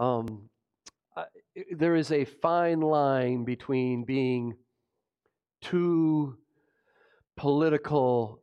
[0.00, 0.48] um,
[1.14, 1.24] uh,
[1.72, 4.54] there is a fine line between being
[5.60, 6.38] too
[7.36, 8.42] political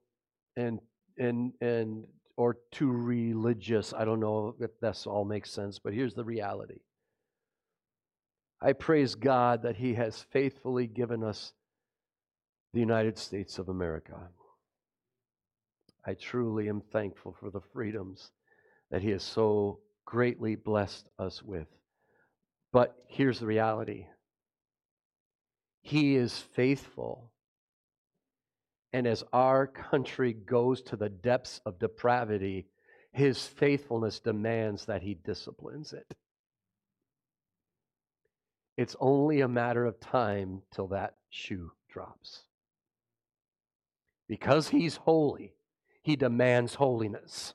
[0.55, 0.79] and
[1.17, 2.05] and and
[2.37, 3.91] or too religious.
[3.91, 6.81] I don't know if that's all makes sense, but here's the reality.
[8.61, 11.53] I praise God that He has faithfully given us
[12.73, 14.29] the United States of America.
[16.05, 18.31] I truly am thankful for the freedoms
[18.91, 21.67] that He has so greatly blessed us with.
[22.71, 24.07] But here's the reality
[25.81, 27.31] He is faithful.
[28.93, 32.67] And as our country goes to the depths of depravity,
[33.11, 36.15] His faithfulness demands that He disciplines it.
[38.77, 42.43] It's only a matter of time till that shoe drops.
[44.29, 45.53] Because He's holy,
[46.01, 47.53] He demands holiness.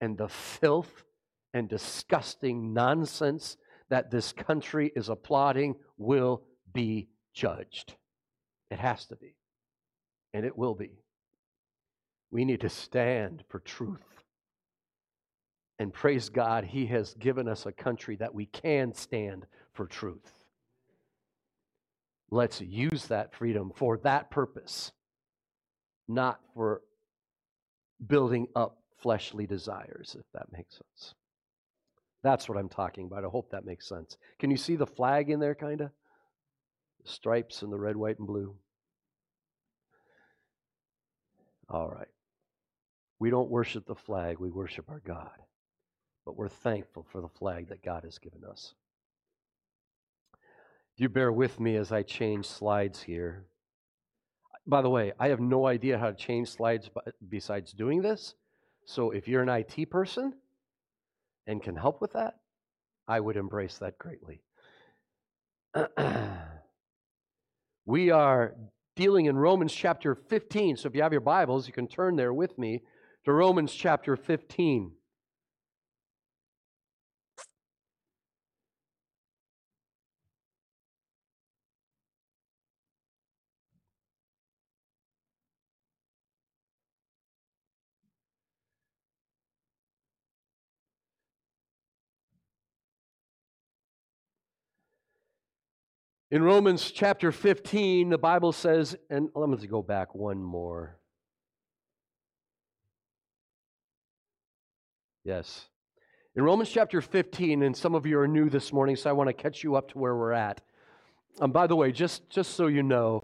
[0.00, 1.05] And the filth
[1.56, 3.56] and disgusting nonsense
[3.88, 6.42] that this country is applauding will
[6.74, 7.94] be judged.
[8.70, 9.34] It has to be.
[10.34, 11.00] And it will be.
[12.30, 14.02] We need to stand for truth.
[15.78, 20.44] And praise God, He has given us a country that we can stand for truth.
[22.30, 24.92] Let's use that freedom for that purpose,
[26.06, 26.82] not for
[28.06, 31.14] building up fleshly desires, if that makes sense.
[32.26, 33.24] That's what I'm talking about.
[33.24, 34.16] I hope that makes sense.
[34.40, 35.90] Can you see the flag in there, kind of?
[37.04, 38.56] The stripes and the red, white, and blue.
[41.68, 42.08] All right.
[43.20, 45.30] We don't worship the flag, we worship our God.
[46.24, 48.74] But we're thankful for the flag that God has given us.
[50.96, 53.44] If you bear with me as I change slides here.
[54.66, 56.90] By the way, I have no idea how to change slides
[57.28, 58.34] besides doing this.
[58.84, 60.34] So if you're an IT person,
[61.46, 62.34] and can help with that,
[63.08, 64.42] I would embrace that greatly.
[67.86, 68.54] we are
[68.96, 70.76] dealing in Romans chapter 15.
[70.78, 72.82] So if you have your Bibles, you can turn there with me
[73.24, 74.92] to Romans chapter 15.
[96.28, 100.98] In Romans chapter 15, the Bible says, and let me go back one more.
[105.24, 105.66] Yes.
[106.34, 109.28] In Romans chapter 15, and some of you are new this morning, so I want
[109.28, 110.62] to catch you up to where we're at.
[111.40, 113.22] Um, by the way, just, just so you know,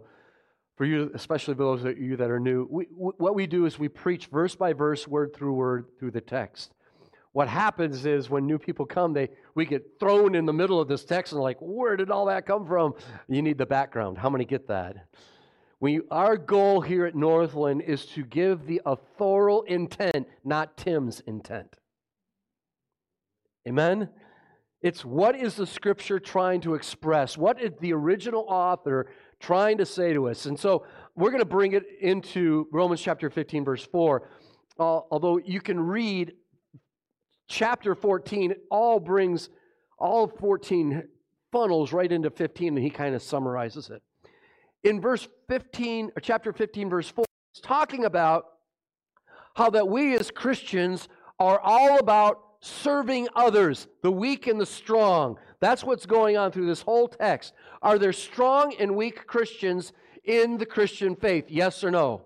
[0.77, 3.89] for you, especially those of you that are new, we, what we do is we
[3.89, 6.73] preach verse by verse, word through word through the text
[7.33, 10.89] what happens is when new people come, they we get thrown in the middle of
[10.89, 12.95] this text and like, where did all that come from?
[13.29, 14.19] You need the background.
[14.19, 15.07] How many get that?
[15.81, 21.75] We, our goal here at Northland is to give the authorial intent, not Tim's intent.
[23.67, 24.09] Amen?
[24.81, 27.39] It's what is the scripture trying to express?
[27.39, 29.11] What is the original author
[29.41, 30.47] trying to say to us?
[30.47, 30.85] And so
[31.17, 34.29] we're going to bring it into Romans chapter 15, verse 4.
[34.79, 36.33] Uh, although you can read
[37.53, 39.51] chapter 14 all brings
[39.99, 41.07] all 14
[41.53, 44.03] funnels right into 15 and he kind of summarizes it.
[44.85, 48.47] In verse 15 or chapter 15 verse 4 it's talking about
[49.55, 51.09] how that we as christians
[51.39, 55.37] are all about serving others the weak and the strong.
[55.61, 57.53] That's what's going on through this whole text.
[57.83, 59.93] Are there strong and weak christians
[60.25, 61.45] in the christian faith?
[61.49, 62.23] Yes or no?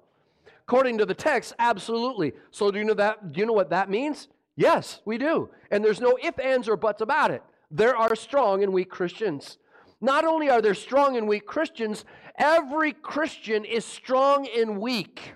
[0.68, 2.32] According to the text absolutely.
[2.52, 5.50] So do you know that do you know what that means Yes, we do.
[5.70, 7.42] And there's no ifs, ands, or buts about it.
[7.70, 9.58] There are strong and weak Christians.
[10.00, 12.04] Not only are there strong and weak Christians,
[12.38, 15.34] every Christian is strong and weak.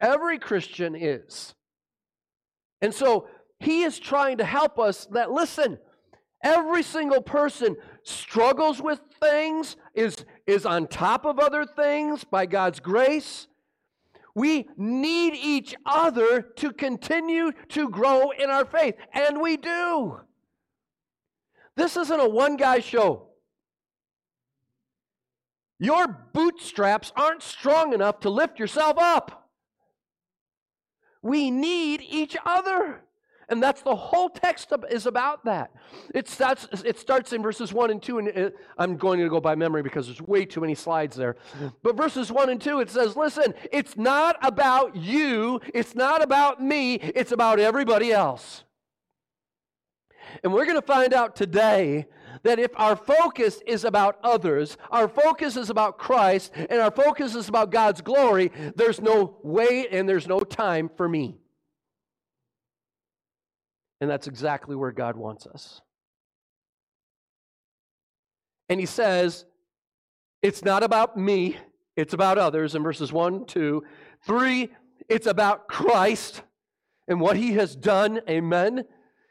[0.00, 1.54] Every Christian is.
[2.80, 3.28] And so
[3.60, 5.78] he is trying to help us that, listen,
[6.42, 12.80] every single person struggles with things, is, is on top of other things by God's
[12.80, 13.46] grace.
[14.34, 20.20] We need each other to continue to grow in our faith, and we do.
[21.76, 23.28] This isn't a one guy show.
[25.78, 29.50] Your bootstraps aren't strong enough to lift yourself up.
[31.22, 33.02] We need each other.
[33.48, 35.72] And that's the whole text is about that.
[36.14, 39.40] It starts, it starts in verses 1 and 2, and it, I'm going to go
[39.40, 41.34] by memory because there's way too many slides there.
[41.56, 41.68] Mm-hmm.
[41.82, 46.62] But verses 1 and 2, it says, Listen, it's not about you, it's not about
[46.62, 48.64] me, it's about everybody else.
[50.42, 52.06] And we're going to find out today
[52.42, 57.34] that if our focus is about others, our focus is about Christ, and our focus
[57.34, 61.41] is about God's glory, there's no way and there's no time for me.
[64.02, 65.80] And that's exactly where God wants us.
[68.68, 69.44] And He says,
[70.42, 71.56] it's not about me,
[71.94, 73.84] it's about others in verses 1, 2,
[74.26, 74.70] 3,
[75.08, 76.42] it's about Christ
[77.06, 78.20] and what He has done.
[78.28, 78.86] Amen.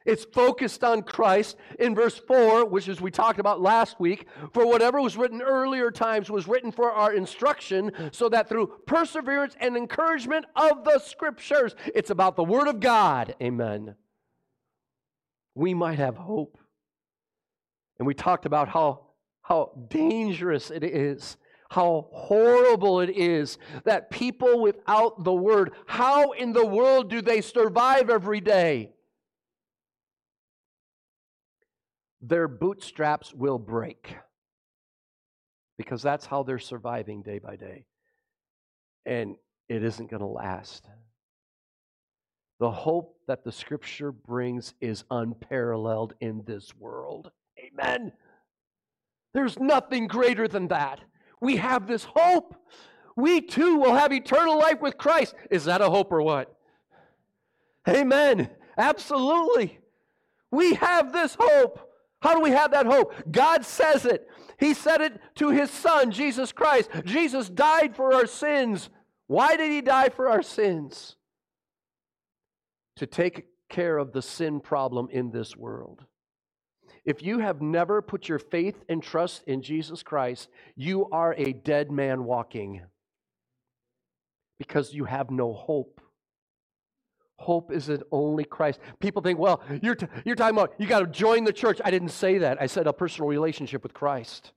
[0.06, 1.58] It's focused on Christ.
[1.78, 5.92] In verse 4, which is we talked about last week, for whatever was written earlier
[5.92, 11.76] times was written for our instruction, so that through perseverance and encouragement of the scriptures,
[11.94, 13.36] it's about the Word of God.
[13.42, 13.96] Amen.
[15.56, 16.58] We might have hope.
[18.00, 19.08] And we talked about how,
[19.42, 21.38] how dangerous it is,
[21.70, 27.42] how horrible it is that people without the Word, how in the world do they
[27.42, 28.92] survive every day?
[32.22, 34.16] their bootstraps will break
[35.78, 37.86] because that's how they're surviving day by day.
[39.06, 39.36] And
[39.68, 40.88] it isn't going to last.
[42.60, 47.32] The hope that the scripture brings is unparalleled in this world.
[47.58, 48.12] Amen.
[49.34, 51.00] There's nothing greater than that.
[51.40, 52.54] We have this hope.
[53.16, 55.34] We too will have eternal life with Christ.
[55.50, 56.54] Is that a hope or what?
[57.88, 58.50] Amen.
[58.78, 59.80] Absolutely.
[60.52, 61.90] We have this hope.
[62.22, 63.14] How do we have that hope?
[63.32, 64.28] God says it.
[64.60, 66.90] He said it to his son, Jesus Christ.
[67.06, 68.90] Jesus died for our sins.
[69.28, 71.16] Why did he die for our sins?
[73.02, 76.06] To take care of the sin problem in this world.
[77.04, 81.52] If you have never put your faith and trust in Jesus Christ, you are a
[81.52, 82.84] dead man walking
[84.60, 86.00] because you have no hope.
[87.38, 88.80] Hope is in only Christ.
[89.00, 91.82] People think, well, you're, t- you're talking about you got to join the church.
[91.84, 92.62] I didn't say that.
[92.62, 94.52] I said a personal relationship with Christ.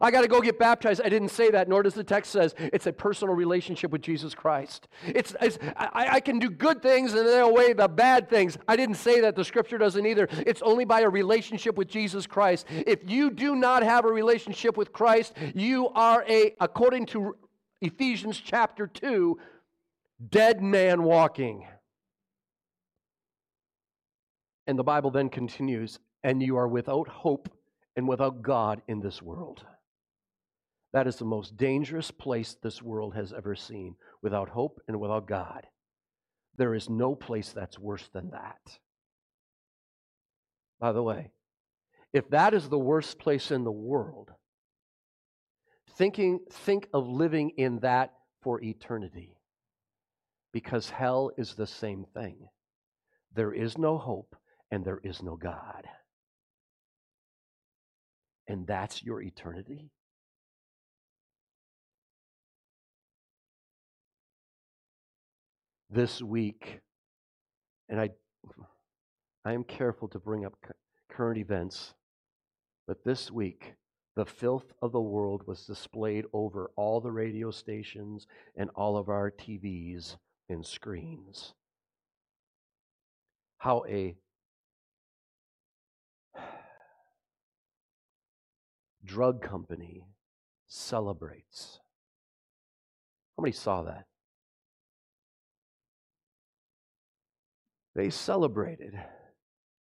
[0.00, 1.00] I got to go get baptized.
[1.04, 4.34] I didn't say that, nor does the text says it's a personal relationship with Jesus
[4.34, 4.88] Christ.
[5.06, 8.58] It's, it's I, I, can do good things and away the bad things.
[8.68, 9.36] I didn't say that.
[9.36, 10.28] The scripture doesn't either.
[10.46, 12.66] It's only by a relationship with Jesus Christ.
[12.70, 17.36] If you do not have a relationship with Christ, you are a, according to
[17.80, 19.38] Ephesians chapter 2,
[20.30, 21.66] dead man walking.
[24.66, 27.48] And the Bible then continues, and you are without hope
[27.94, 29.64] and without God in this world.
[30.92, 35.26] That is the most dangerous place this world has ever seen, without hope and without
[35.26, 35.66] God.
[36.56, 38.78] There is no place that's worse than that.
[40.80, 41.32] By the way,
[42.12, 44.30] if that is the worst place in the world,
[45.96, 48.12] thinking, think of living in that
[48.42, 49.36] for eternity.
[50.52, 52.48] Because hell is the same thing.
[53.34, 54.34] There is no hope
[54.70, 55.86] and there is no God.
[58.48, 59.90] And that's your eternity?
[65.96, 66.80] This week,
[67.88, 68.10] and I,
[69.46, 70.52] I am careful to bring up
[71.08, 71.94] current events,
[72.86, 73.76] but this week,
[74.14, 78.26] the filth of the world was displayed over all the radio stations
[78.56, 80.18] and all of our TVs
[80.50, 81.54] and screens.
[83.56, 84.18] How a
[89.02, 90.04] drug company
[90.66, 91.80] celebrates.
[93.38, 94.04] How many saw that?
[97.96, 98.94] They celebrated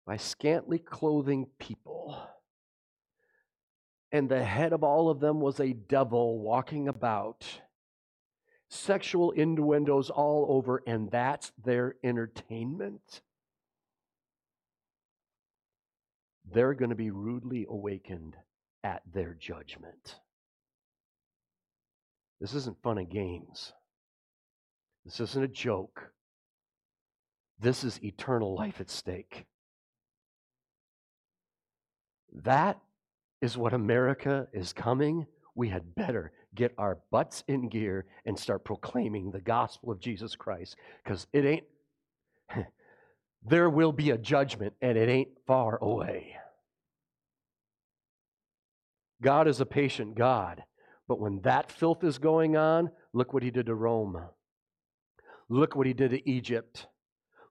[0.07, 2.17] by scantily clothing people.
[4.13, 7.45] And the head of all of them was a devil walking about.
[8.69, 13.23] Sexual innuendos all over, and that's their entertainment.
[16.49, 18.37] They're going to be rudely awakened
[18.85, 20.21] at their judgment.
[22.41, 23.73] This isn't fun and games.
[25.05, 26.13] This isn't a joke.
[27.59, 29.47] This is eternal life at stake.
[32.43, 32.79] That
[33.41, 35.27] is what America is coming.
[35.55, 40.35] We had better get our butts in gear and start proclaiming the gospel of Jesus
[40.37, 41.65] Christ because it ain't,
[43.47, 46.37] there will be a judgment and it ain't far away.
[49.23, 50.63] God is a patient God.
[51.09, 54.21] But when that filth is going on, look what he did to Rome.
[55.49, 56.89] Look what he did to Egypt.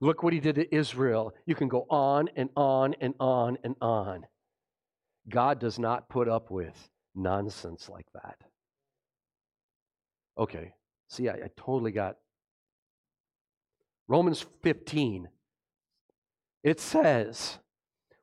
[0.01, 1.33] Look what he did to Israel.
[1.45, 4.25] You can go on and on and on and on.
[5.29, 8.37] God does not put up with nonsense like that.
[10.37, 10.73] Okay,
[11.09, 12.17] see, I, I totally got
[14.07, 15.29] Romans 15.
[16.63, 17.57] It says,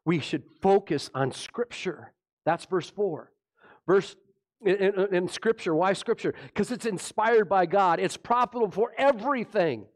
[0.05, 2.13] we should focus on Scripture.
[2.45, 3.33] That's verse 4.
[3.87, 4.17] Verse
[4.65, 5.75] in, in, in Scripture.
[5.75, 6.35] Why Scripture?
[6.47, 9.87] Because it's inspired by God, it's profitable for everything.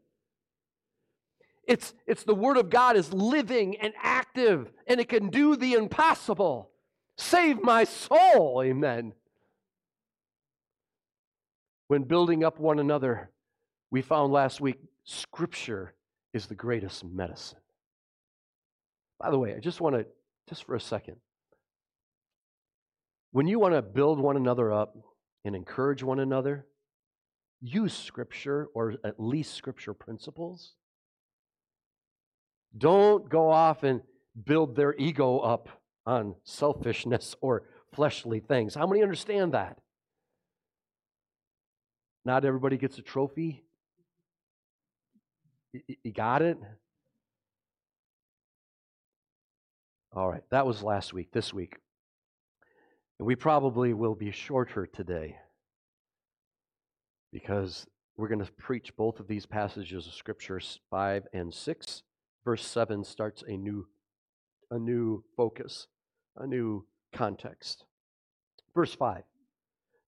[1.67, 5.73] It's, it's the Word of God is living and active, and it can do the
[5.73, 6.71] impossible.
[7.17, 8.61] Save my soul.
[8.63, 9.13] Amen.
[11.89, 13.31] When building up one another,
[13.91, 15.93] we found last week Scripture
[16.33, 17.59] is the greatest medicine.
[19.19, 20.05] By the way, I just want to,
[20.47, 21.17] just for a second,
[23.31, 24.95] when you want to build one another up
[25.43, 26.65] and encourage one another,
[27.61, 30.76] use Scripture or at least Scripture principles.
[32.75, 34.01] Don't go off and
[34.45, 35.69] build their ego up
[36.05, 38.75] on selfishness or fleshly things.
[38.75, 39.77] How many understand that?
[42.25, 43.63] Not everybody gets a trophy.
[46.03, 46.57] You got it?
[50.13, 51.31] All right, that was last week.
[51.31, 51.77] This week.
[53.19, 55.37] And we probably will be shorter today
[57.31, 60.59] because we're going to preach both of these passages of Scripture,
[60.89, 62.03] 5 and 6.
[62.47, 63.89] Verse 7 starts a new,
[64.71, 65.87] a new focus,
[66.37, 67.83] a new context.
[68.73, 69.23] Verse 5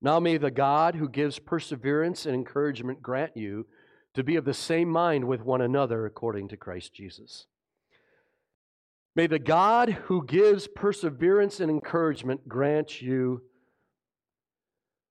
[0.01, 3.67] Now may the God who gives perseverance and encouragement grant you
[4.13, 7.45] to be of the same mind with one another according to Christ Jesus.
[9.17, 13.41] May the God who gives perseverance and encouragement grant you.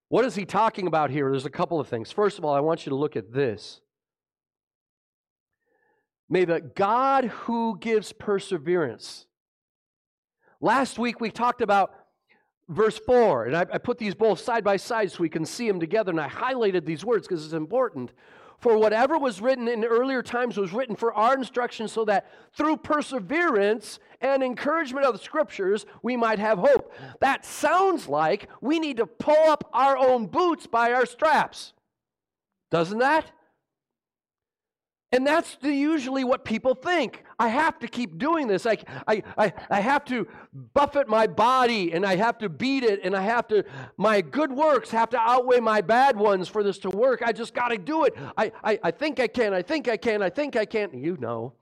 [0.08, 1.30] What is he talking about here?
[1.30, 2.10] There's a couple of things.
[2.10, 3.82] First of all, I want you to look at this.
[6.28, 9.26] May the God who gives perseverance.
[10.60, 11.94] Last week we talked about
[12.68, 15.66] verse 4, and I, I, put these both side by side so we can see
[15.66, 18.12] them together, and I highlighted these words because it's important.
[18.58, 22.78] For whatever was written in earlier times was written for our instruction, so that through
[22.78, 26.92] perseverance and encouragement of the scriptures, we might have hope.
[27.20, 31.72] That sounds like we need to pull up our own boots by our straps.
[32.70, 33.30] Doesn't that?
[35.10, 37.24] And that's the, usually what people think.
[37.38, 38.66] I have to keep doing this.
[38.66, 40.28] I, I, I, I have to
[40.74, 43.64] buffet my body and I have to beat it and I have to,
[43.96, 47.22] my good works have to outweigh my bad ones for this to work.
[47.24, 48.14] I just got to do it.
[48.36, 50.90] I, I, I think I can, I think I can, I think I can.
[50.92, 51.54] You know.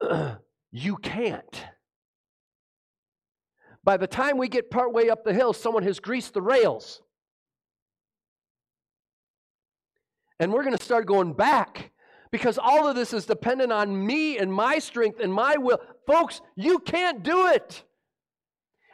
[0.70, 1.64] you can't.
[3.82, 7.02] By the time we get partway up the hill, someone has greased the rails.
[10.40, 11.92] And we're going to start going back
[12.30, 15.78] because all of this is dependent on me and my strength and my will.
[16.06, 17.84] Folks, you can't do it.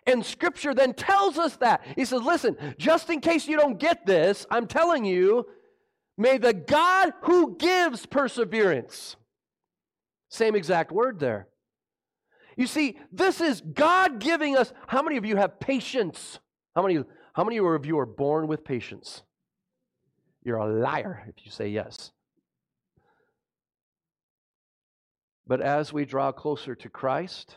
[0.06, 1.82] And scripture then tells us that.
[1.96, 5.46] He says, listen, just in case you don't get this, I'm telling you,
[6.18, 9.16] may the God who gives perseverance,
[10.28, 11.48] same exact word there.
[12.56, 14.72] You see, this is God giving us.
[14.86, 16.38] How many of you have patience?
[16.74, 19.22] How many, how many of you are born with patience?
[20.42, 22.12] You're a liar if you say yes.
[25.46, 27.56] But as we draw closer to Christ,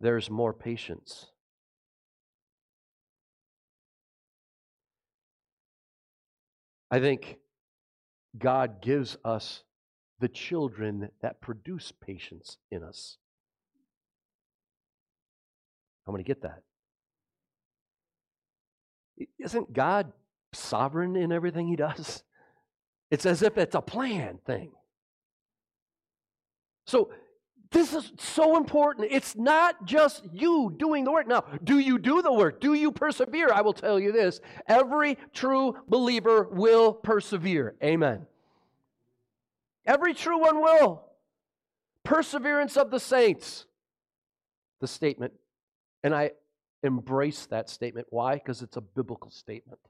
[0.00, 1.26] there's more patience.
[6.90, 7.38] I think
[8.38, 9.62] God gives us
[10.20, 13.18] the children that produce patience in us.
[16.06, 16.62] How many get that?
[19.38, 20.12] Isn't God
[20.54, 22.22] sovereign in everything he does.
[23.10, 24.72] It's as if it's a plan thing.
[26.86, 27.10] So,
[27.70, 29.08] this is so important.
[29.10, 31.26] It's not just you doing the work.
[31.26, 32.60] Now, do you do the work?
[32.60, 33.50] Do you persevere?
[33.52, 37.74] I will tell you this every true believer will persevere.
[37.82, 38.26] Amen.
[39.86, 41.04] Every true one will.
[42.04, 43.66] Perseverance of the saints,
[44.80, 45.32] the statement.
[46.04, 46.32] And I
[46.84, 48.06] embrace that statement.
[48.10, 48.34] Why?
[48.34, 49.80] Because it's a biblical statement.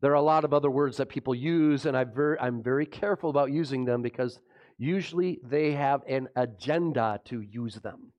[0.00, 2.86] There are a lot of other words that people use, and I'm very, I'm very
[2.86, 4.40] careful about using them because
[4.78, 8.12] usually they have an agenda to use them.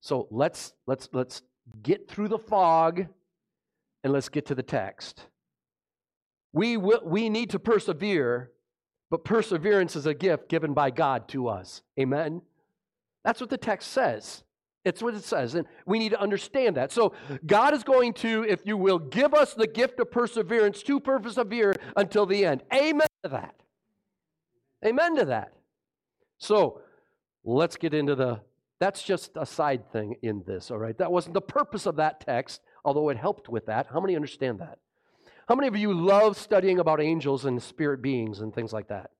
[0.00, 1.42] So let's, let's, let's
[1.82, 3.06] get through the fog
[4.02, 5.26] and let's get to the text.
[6.52, 8.50] We, will, we need to persevere,
[9.10, 11.82] but perseverance is a gift given by God to us.
[12.00, 12.42] Amen?
[13.24, 14.42] That's what the text says.
[14.84, 16.90] It's what it says, and we need to understand that.
[16.90, 17.14] So,
[17.46, 21.74] God is going to, if you will, give us the gift of perseverance to persevere
[21.96, 22.64] until the end.
[22.74, 23.54] Amen to that.
[24.84, 25.52] Amen to that.
[26.38, 26.80] So,
[27.44, 28.40] let's get into the,
[28.80, 30.98] that's just a side thing in this, all right?
[30.98, 33.86] That wasn't the purpose of that text, although it helped with that.
[33.92, 34.78] How many understand that?
[35.48, 39.10] How many of you love studying about angels and spirit beings and things like that?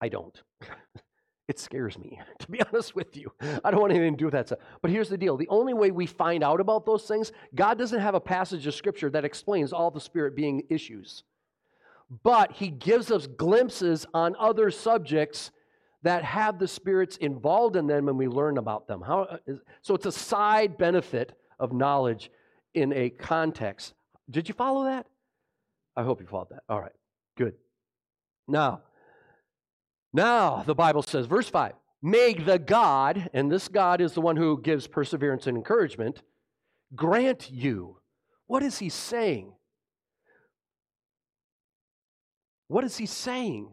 [0.00, 0.40] I don't.
[1.52, 3.30] it scares me, to be honest with you.
[3.62, 4.60] I don't want anything to do with that stuff.
[4.80, 8.00] But here's the deal the only way we find out about those things, God doesn't
[8.00, 11.24] have a passage of scripture that explains all the spirit being issues.
[12.22, 15.50] But He gives us glimpses on other subjects
[16.02, 19.02] that have the spirits involved in them and we learn about them.
[19.02, 19.36] How, uh,
[19.82, 22.30] so it's a side benefit of knowledge
[22.74, 23.92] in a context.
[24.30, 25.06] Did you follow that?
[25.96, 26.62] I hope you followed that.
[26.68, 26.92] All right,
[27.36, 27.54] good.
[28.48, 28.80] Now,
[30.12, 34.36] now the Bible says, verse 5 May the God, and this God is the one
[34.36, 36.22] who gives perseverance and encouragement,
[36.94, 37.98] grant you.
[38.46, 39.52] What is he saying?
[42.66, 43.72] What is he saying?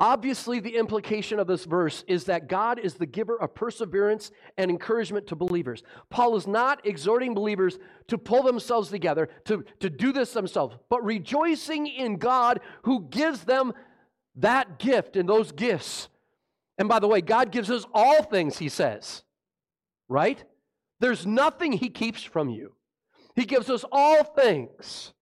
[0.00, 4.68] Obviously, the implication of this verse is that God is the giver of perseverance and
[4.68, 5.84] encouragement to believers.
[6.10, 7.78] Paul is not exhorting believers
[8.08, 13.44] to pull themselves together, to, to do this themselves, but rejoicing in God who gives
[13.44, 13.72] them
[14.36, 16.08] that gift and those gifts.
[16.78, 19.22] And by the way, God gives us all things, he says,
[20.08, 20.42] right?
[21.00, 22.74] There's nothing he keeps from you.
[23.34, 25.12] He gives us all things.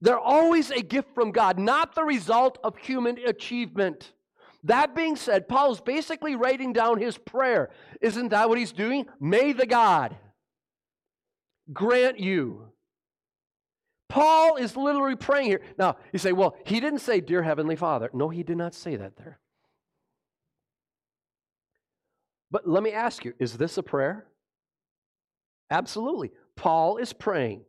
[0.00, 4.12] They're always a gift from God, not the result of human achievement.
[4.64, 7.70] That being said, Paul's basically writing down his prayer.
[8.00, 9.06] Isn't that what he's doing?
[9.20, 10.16] May the God
[11.72, 12.66] grant you.
[14.08, 15.60] Paul is literally praying here.
[15.78, 18.10] Now, you say, well, he didn't say, Dear Heavenly Father.
[18.12, 19.40] No, he did not say that there.
[22.50, 24.26] But let me ask you, is this a prayer?
[25.70, 26.30] Absolutely.
[26.54, 27.62] Paul is praying.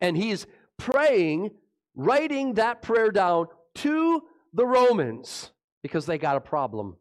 [0.00, 0.46] And he's
[0.76, 1.52] praying,
[1.94, 3.46] writing that prayer down
[3.76, 6.96] to the Romans because they got a problem.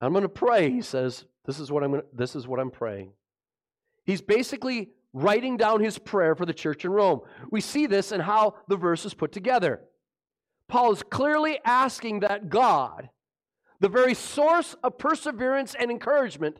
[0.00, 1.24] I'm going to pray, he says.
[1.46, 3.12] This is what I'm gonna, this is what I'm praying.
[4.04, 7.20] He's basically writing down his prayer for the church in Rome.
[7.50, 9.80] We see this in how the verse is put together.
[10.68, 13.08] Paul is clearly asking that God,
[13.80, 16.58] the very source of perseverance and encouragement,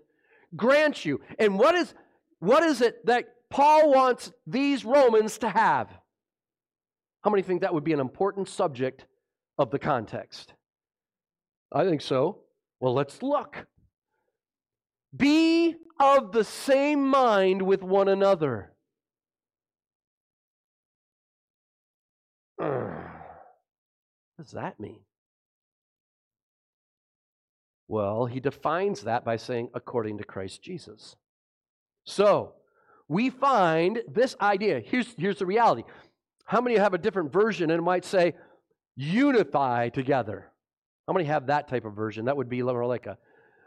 [0.56, 1.20] grant you.
[1.38, 1.94] And what is
[2.38, 5.88] what is it that Paul wants these Romans to have.
[7.22, 9.06] How many think that would be an important subject
[9.58, 10.52] of the context?
[11.72, 12.40] I think so.
[12.80, 13.66] Well, let's look.
[15.16, 18.72] Be of the same mind with one another.
[22.56, 22.68] what
[24.38, 25.00] does that mean?
[27.86, 31.16] Well, he defines that by saying, according to Christ Jesus.
[32.04, 32.54] So,
[33.08, 34.80] we find this idea.
[34.80, 35.84] Here's, here's the reality.
[36.46, 38.34] How many have a different version and might say,
[38.96, 40.50] unify together?
[41.06, 42.24] How many have that type of version?
[42.24, 43.18] That would be more like a,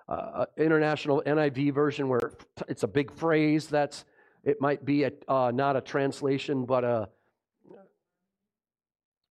[0.07, 2.33] a international NIV version where
[2.67, 3.67] it's a big phrase.
[3.67, 4.05] That's
[4.43, 7.09] it might be a, uh, not a translation, but a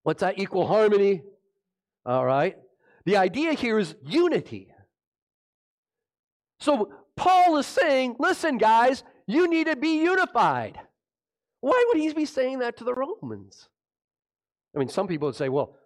[0.03, 0.39] what's that?
[0.39, 1.23] Equal harmony.
[2.05, 2.57] All right.
[3.05, 4.69] The idea here is unity.
[6.61, 10.79] So Paul is saying, listen, guys, you need to be unified.
[11.61, 13.69] Why would he be saying that to the Romans?
[14.75, 15.77] I mean, some people would say, well,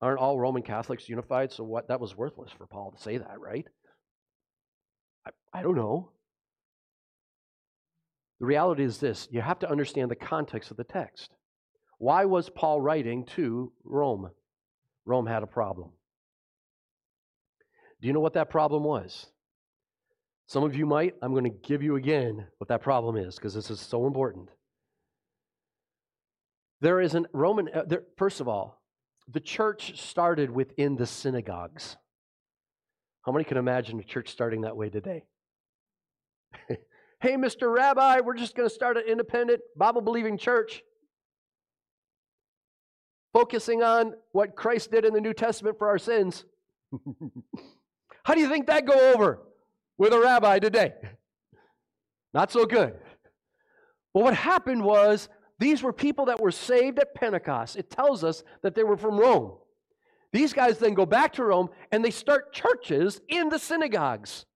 [0.00, 1.52] aren't all Roman Catholics unified?
[1.52, 1.88] So what?
[1.88, 3.66] That was worthless for Paul to say that, right?
[5.26, 6.10] I, I don't know.
[8.40, 11.30] The reality is this you have to understand the context of the text.
[11.98, 14.30] Why was Paul writing to Rome?
[15.06, 15.90] Rome had a problem.
[18.00, 19.26] Do you know what that problem was?
[20.46, 21.14] Some of you might.
[21.22, 24.50] I'm going to give you again what that problem is because this is so important.
[26.80, 28.82] There is an Roman, uh, there, first of all,
[29.26, 31.96] the church started within the synagogues.
[33.24, 35.24] How many can imagine a church starting that way today?
[36.68, 37.74] hey, Mr.
[37.74, 40.82] Rabbi, we're just going to start an independent, Bible believing church
[43.32, 46.44] focusing on what Christ did in the New Testament for our sins.
[48.24, 49.40] How do you think that go over?
[49.98, 50.92] with a rabbi today.
[52.34, 52.94] Not so good.
[54.12, 57.76] But what happened was these were people that were saved at Pentecost.
[57.76, 59.52] It tells us that they were from Rome.
[60.34, 64.46] These guys then go back to Rome and they start churches in the synagogues.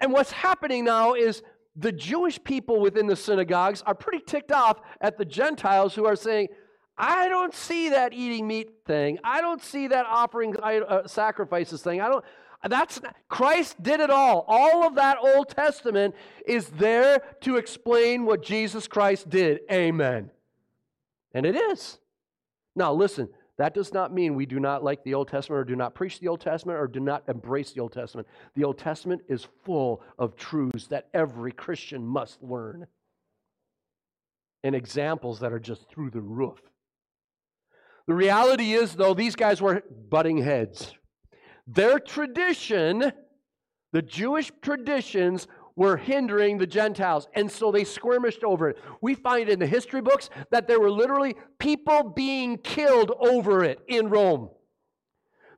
[0.00, 1.42] And what's happening now is
[1.76, 6.16] the Jewish people within the synagogues are pretty ticked off at the Gentiles who are
[6.16, 6.48] saying,
[6.96, 9.18] I don't see that eating meat thing.
[9.22, 12.00] I don't see that offering uh, sacrifices thing.
[12.00, 12.24] I don't
[12.70, 14.46] that's Christ did it all.
[14.48, 16.14] All of that Old Testament
[16.46, 19.60] is there to explain what Jesus Christ did.
[19.70, 20.30] Amen.
[21.34, 21.98] And it is.
[22.74, 25.76] Now, listen, that does not mean we do not like the Old Testament or do
[25.76, 28.28] not preach the Old Testament or do not embrace the Old Testament.
[28.54, 32.86] The Old Testament is full of truths that every Christian must learn.
[34.64, 36.60] and examples that are just through the roof.
[38.06, 40.94] The reality is, though, these guys were butting heads.
[41.66, 43.12] Their tradition,
[43.92, 45.46] the Jewish traditions,
[45.78, 48.78] were hindering the Gentiles, and so they skirmished over it.
[49.00, 53.78] We find in the history books that there were literally people being killed over it
[53.86, 54.50] in Rome.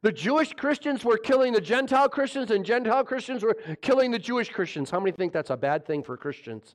[0.03, 4.51] The Jewish Christians were killing the Gentile Christians, and Gentile Christians were killing the Jewish
[4.51, 4.91] Christians.
[4.91, 6.75] How many think that's a bad thing for Christians?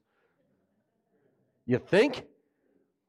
[1.67, 2.23] You think?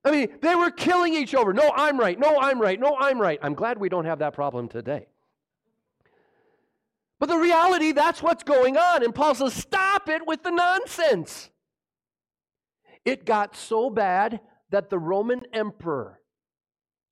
[0.05, 1.55] I mean, they were killing each other.
[1.55, 2.19] No, I'm right.
[2.19, 2.79] No, I'm right.
[2.79, 3.39] No, I'm right.
[3.41, 5.07] I'm glad we don't have that problem today.
[7.19, 9.03] But the reality, that's what's going on.
[9.03, 11.51] And Paul says, stop it with the nonsense.
[13.05, 16.21] It got so bad that the Roman emperor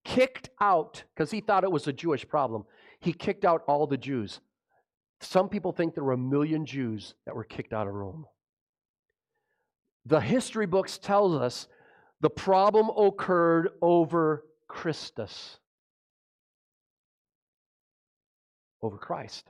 [0.04, 2.64] kicked out, because he thought it was a Jewish problem,
[3.00, 4.40] he kicked out all the Jews.
[5.20, 8.26] Some people think there were a million Jews that were kicked out of Rome.
[10.04, 11.66] The history books tells us
[12.20, 15.58] the problem occurred over Christus.
[18.82, 19.48] Over Christ.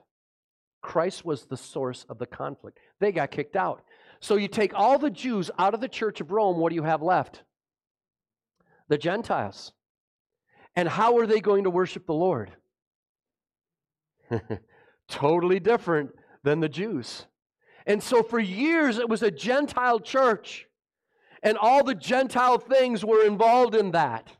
[0.84, 2.78] Christ was the source of the conflict.
[3.00, 3.82] They got kicked out.
[4.20, 6.82] So you take all the Jews out of the church of Rome, what do you
[6.82, 7.42] have left?
[8.88, 9.72] The Gentiles.
[10.76, 12.52] And how are they going to worship the Lord?
[15.08, 16.10] totally different
[16.42, 17.24] than the Jews.
[17.86, 20.66] And so for years it was a Gentile church,
[21.42, 24.30] and all the Gentile things were involved in that.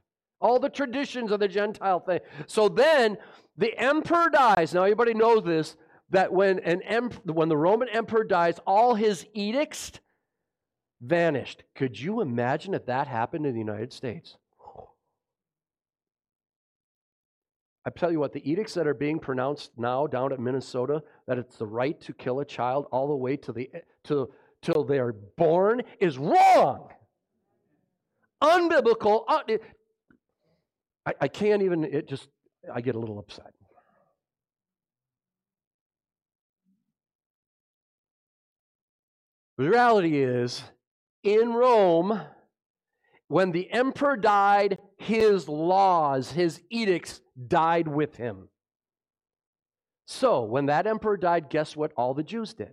[0.43, 2.21] All the traditions of the Gentile thing.
[2.47, 3.17] So then
[3.57, 4.75] the emperor dies.
[4.75, 5.77] Now everybody knows this
[6.11, 9.93] that when, an emp- when the Roman emperor dies, all his edicts
[11.01, 11.63] vanished.
[11.75, 14.37] Could you imagine if that happened in the United States?
[17.87, 21.37] I tell you what, the edicts that are being pronounced now down at Minnesota, that
[21.37, 23.71] it's the right to kill a child all the way to the
[24.05, 24.31] to
[24.63, 26.89] till they are born, is wrong.
[28.43, 29.25] Unbiblical.
[29.29, 31.85] I, I can't even.
[31.85, 32.29] It just.
[32.73, 33.53] I get a little upset.
[39.57, 40.63] The reality is,
[41.23, 42.21] in Rome,
[43.29, 48.49] when the emperor died, his laws, his edicts died with him.
[50.07, 52.73] So, when that emperor died, guess what all the Jews did?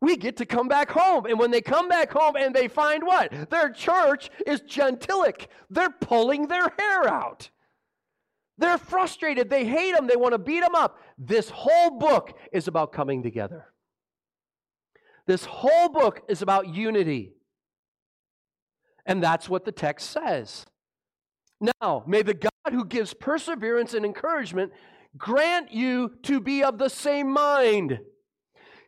[0.00, 1.26] We get to come back home.
[1.26, 3.50] And when they come back home and they find what?
[3.50, 5.48] Their church is gentilic.
[5.70, 7.48] They're pulling their hair out.
[8.58, 9.48] They're frustrated.
[9.48, 10.06] They hate them.
[10.06, 10.98] They want to beat them up.
[11.16, 13.66] This whole book is about coming together.
[15.26, 17.32] This whole book is about unity.
[19.04, 20.66] And that's what the text says.
[21.60, 24.72] Now, may the God who gives perseverance and encouragement
[25.16, 28.00] grant you to be of the same mind.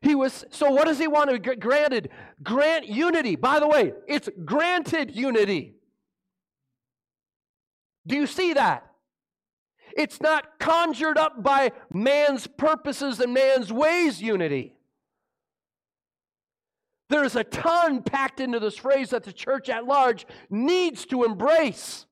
[0.00, 2.10] He was so what does he want to get granted?
[2.42, 3.36] Grant unity.
[3.36, 5.74] By the way, it's granted unity.
[8.06, 8.84] Do you see that?
[9.96, 14.77] It's not conjured up by man's purposes and man's ways unity.
[17.08, 22.06] There's a ton packed into this phrase that the church at large needs to embrace.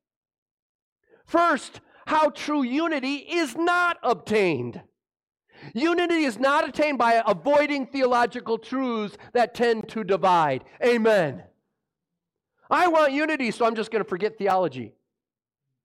[1.26, 4.80] First, how true unity is not obtained.
[5.74, 10.64] Unity is not attained by avoiding theological truths that tend to divide.
[10.84, 11.42] Amen.
[12.70, 14.94] I want unity, so I'm just going to forget theology.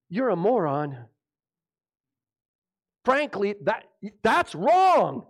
[0.10, 1.06] You're a moron.
[3.06, 3.86] Frankly, that,
[4.22, 5.26] that's wrong.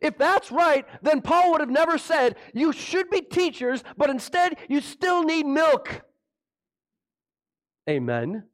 [0.00, 4.56] If that's right, then Paul would have never said, You should be teachers, but instead
[4.68, 6.02] you still need milk.
[7.88, 8.44] Amen.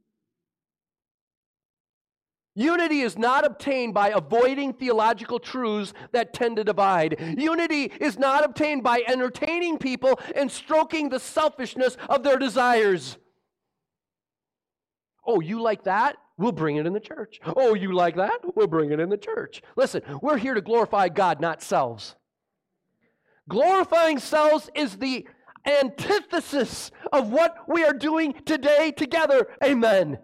[2.54, 7.16] Unity is not obtained by avoiding theological truths that tend to divide.
[7.38, 13.16] Unity is not obtained by entertaining people and stroking the selfishness of their desires.
[15.26, 16.16] Oh, you like that?
[16.42, 17.38] We'll bring it in the church.
[17.54, 18.40] Oh, you like that?
[18.56, 19.62] We'll bring it in the church.
[19.76, 22.16] Listen, we're here to glorify God, not selves.
[23.48, 25.28] Glorifying selves is the
[25.64, 29.46] antithesis of what we are doing today together.
[29.62, 30.18] Amen.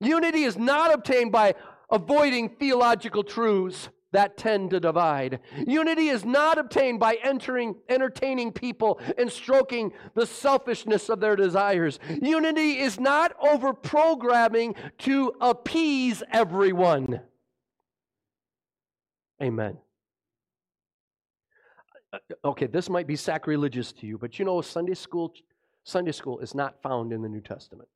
[0.00, 1.54] Unity is not obtained by
[1.88, 5.40] avoiding theological truths that tend to divide.
[5.66, 11.98] Unity is not obtained by entering, entertaining people and stroking the selfishness of their desires.
[12.22, 17.20] Unity is not over programming to appease everyone.
[19.42, 19.76] Amen.
[22.12, 25.34] Uh, okay, this might be sacrilegious to you, but you know Sunday school
[25.84, 27.88] Sunday school is not found in the New Testament.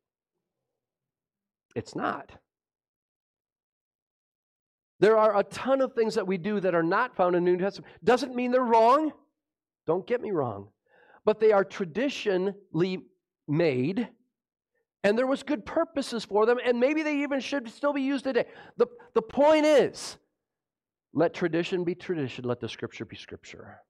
[1.75, 2.33] It's not.
[5.01, 7.51] There are a ton of things that we do that are not found in the
[7.51, 7.93] New Testament.
[8.05, 9.13] Doesn't mean they're wrong.
[9.87, 10.69] Don't get me wrong.
[11.25, 13.01] but they are traditionally
[13.47, 14.09] made,
[15.05, 18.25] and there was good purposes for them, and maybe they even should still be used
[18.25, 18.47] today.
[18.77, 20.17] The, the point is,
[21.13, 23.81] let tradition be tradition, let the scripture be scripture.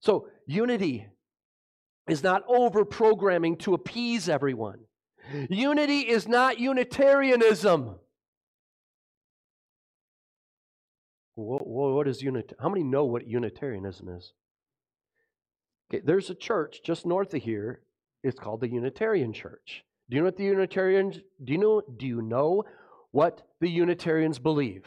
[0.00, 1.06] So, unity
[2.08, 4.80] is not over programming to appease everyone.
[5.48, 7.96] Unity is not Unitarianism.
[11.34, 12.52] What, What is unit?
[12.58, 14.32] How many know what Unitarianism is?
[15.90, 17.82] Okay, there's a church just north of here.
[18.22, 19.84] It's called the Unitarian Church.
[20.08, 21.20] Do you know what the Unitarians?
[21.44, 21.82] Do you know?
[21.96, 22.64] Do you know
[23.12, 24.84] what the Unitarians believe?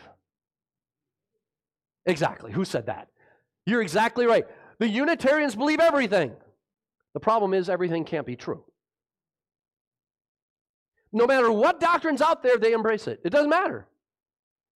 [2.05, 2.51] Exactly.
[2.51, 3.09] Who said that?
[3.65, 4.45] You're exactly right.
[4.79, 6.31] The Unitarians believe everything.
[7.13, 8.63] The problem is everything can't be true.
[11.11, 13.21] No matter what doctrine's out there, they embrace it.
[13.23, 13.87] It doesn't matter.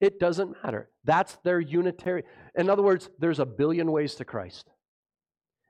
[0.02, 0.90] It doesn't matter.
[1.04, 2.24] That's their unitary.
[2.56, 4.70] In other words, there's a billion ways to Christ.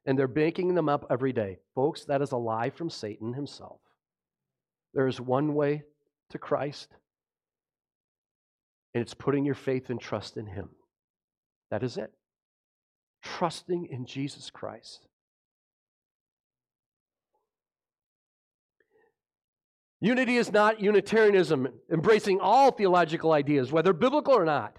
[0.05, 1.59] And they're baking them up every day.
[1.75, 3.79] Folks, that is a lie from Satan himself.
[4.93, 5.83] There is one way
[6.29, 6.89] to Christ,
[8.93, 10.69] and it's putting your faith and trust in Him.
[11.71, 12.11] That is it.
[13.23, 15.07] Trusting in Jesus Christ.
[20.03, 24.77] Unity is not Unitarianism, embracing all theological ideas, whether biblical or not.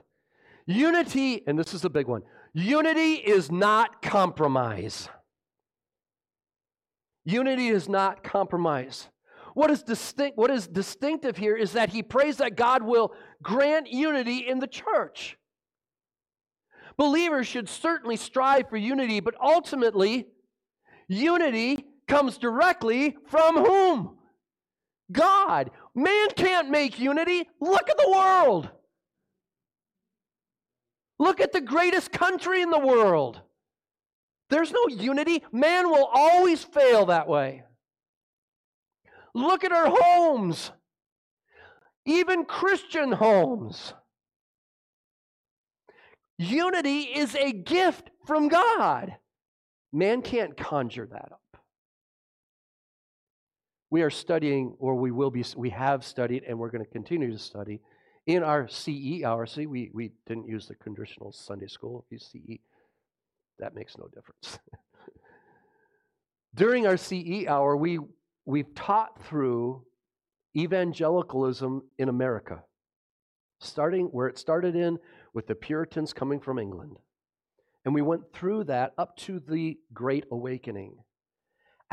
[0.67, 5.09] Unity, and this is a big one unity is not compromise.
[7.25, 9.09] Unity is not compromise.
[9.55, 13.91] What is, distinct, what is distinctive here is that he prays that God will grant
[13.91, 15.39] unity in the church.
[16.99, 20.27] Believers should certainly strive for unity, but ultimately,
[21.09, 24.19] unity comes directly from whom?
[25.13, 25.71] God.
[25.95, 27.49] Man can't make unity.
[27.61, 28.69] Look at the world.
[31.19, 33.41] Look at the greatest country in the world.
[34.51, 35.43] There's no unity.
[35.53, 37.65] Man will always fail that way.
[39.35, 40.71] Look at our homes,
[42.05, 43.95] even Christian homes.
[46.39, 49.17] Unity is a gift from God.
[49.93, 51.44] Man can't conjure that up
[53.95, 57.31] we are studying, or we will be, we have studied, and we're going to continue
[57.31, 57.81] to study
[58.27, 59.47] in our CE hour.
[59.47, 62.05] See, we, we didn't use the conditional Sunday school.
[62.05, 62.59] If you CE,
[63.61, 64.59] that makes no difference.
[66.57, 68.01] During our CE hour, we,
[68.45, 69.85] we've taught through
[70.57, 72.65] evangelicalism in America,
[73.61, 74.99] starting where it started in
[75.35, 76.97] with the Puritans coming from England.
[77.85, 80.97] And we went through that up to the Great Awakening.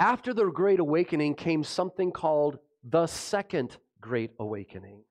[0.02, 5.04] After the Great Awakening came something called the Second Great Awakening.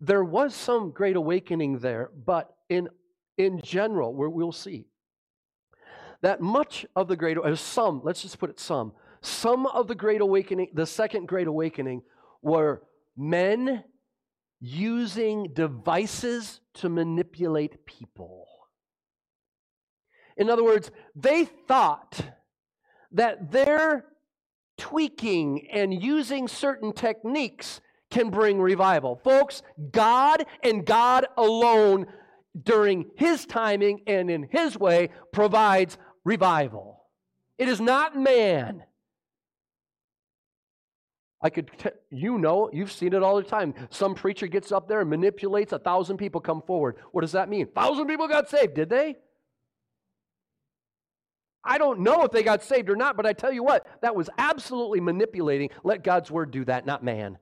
[0.00, 2.88] There was some Great Awakening there, but in,
[3.38, 4.88] in general, we'll see
[6.20, 9.94] that much of the Great, or some, let's just put it some, some of the
[9.94, 12.02] Great Awakening, the Second Great Awakening,
[12.42, 12.82] were
[13.16, 13.84] men
[14.60, 18.48] using devices to manipulate people.
[20.36, 22.20] In other words, they thought
[23.14, 24.04] that their
[24.76, 29.20] tweaking and using certain techniques can bring revival.
[29.24, 32.06] Folks, God and God alone,
[32.60, 37.02] during His timing and in His way, provides revival.
[37.58, 38.82] It is not man.
[41.42, 43.74] I could, t- you know, you've seen it all the time.
[43.90, 46.96] Some preacher gets up there and manipulates, a thousand people come forward.
[47.12, 47.66] What does that mean?
[47.66, 49.16] Thousand people got saved, did they?
[51.64, 54.14] I don't know if they got saved or not, but I tell you what, that
[54.14, 55.70] was absolutely manipulating.
[55.82, 57.38] Let God's word do that, not man.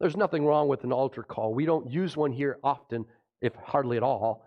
[0.00, 1.54] There's nothing wrong with an altar call.
[1.54, 3.06] We don't use one here often,
[3.40, 4.46] if hardly at all.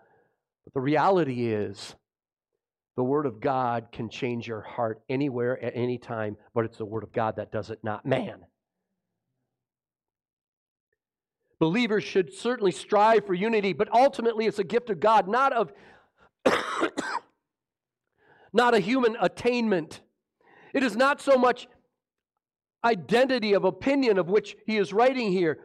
[0.64, 1.96] But the reality is,
[2.96, 6.84] the Word of God can change your heart anywhere at any time, but it's the
[6.84, 8.44] Word of God that does it, not man.
[11.60, 15.72] Believers should certainly strive for unity, but ultimately it's a gift of God, not of
[18.52, 20.00] not a human attainment.
[20.72, 21.68] It is not so much
[22.84, 25.58] identity of opinion of which he is writing here.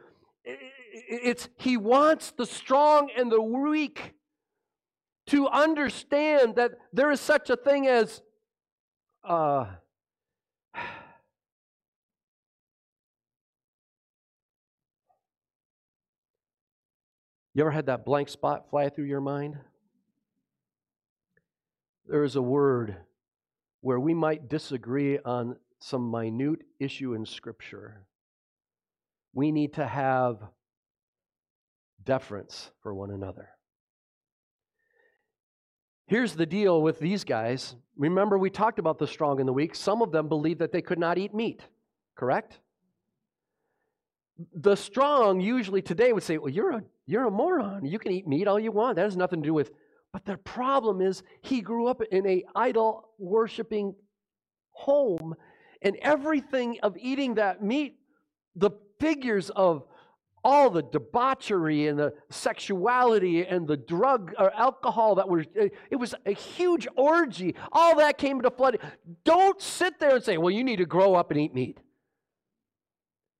[0.45, 4.13] It's he wants the strong and the weak
[5.27, 8.21] to understand that there is such a thing as
[9.23, 9.65] uh,
[17.53, 19.57] you ever had that blank spot fly through your mind?
[22.07, 22.97] There is a word
[23.81, 28.05] where we might disagree on some minute issue in Scripture.
[29.33, 30.37] We need to have
[32.03, 33.49] deference for one another.
[36.07, 37.75] Here's the deal with these guys.
[37.97, 39.73] Remember, we talked about the strong and the weak.
[39.73, 41.61] Some of them believed that they could not eat meat,
[42.15, 42.59] correct?
[44.53, 47.85] The strong usually today would say, Well, you're a, you're a moron.
[47.85, 48.95] You can eat meat all you want.
[48.95, 49.71] That has nothing to do with.
[50.13, 53.95] But the problem is, he grew up in a idol worshiping
[54.71, 55.33] home,
[55.81, 57.97] and everything of eating that meat,
[58.55, 59.83] the figures of
[60.43, 65.95] all the debauchery and the sexuality and the drug or alcohol that were eh, it
[65.95, 67.55] was a huge orgy.
[67.71, 68.79] All that came to flood.
[69.23, 71.79] Don't sit there and say well you need to grow up and eat meat.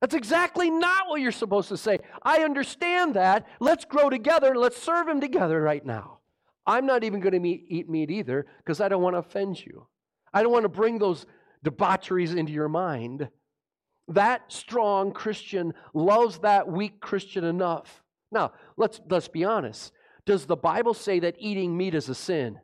[0.00, 1.98] That's exactly not what you're supposed to say.
[2.22, 3.46] I understand that.
[3.60, 6.13] Let's grow together and let's serve him together right now
[6.66, 9.86] i'm not even going to eat meat either because i don't want to offend you
[10.32, 11.26] i don't want to bring those
[11.62, 13.28] debaucheries into your mind
[14.08, 18.02] that strong Christian loves that weak Christian enough.
[18.30, 19.92] Now, let's, let's be honest.
[20.26, 22.58] Does the Bible say that eating meat is a sin?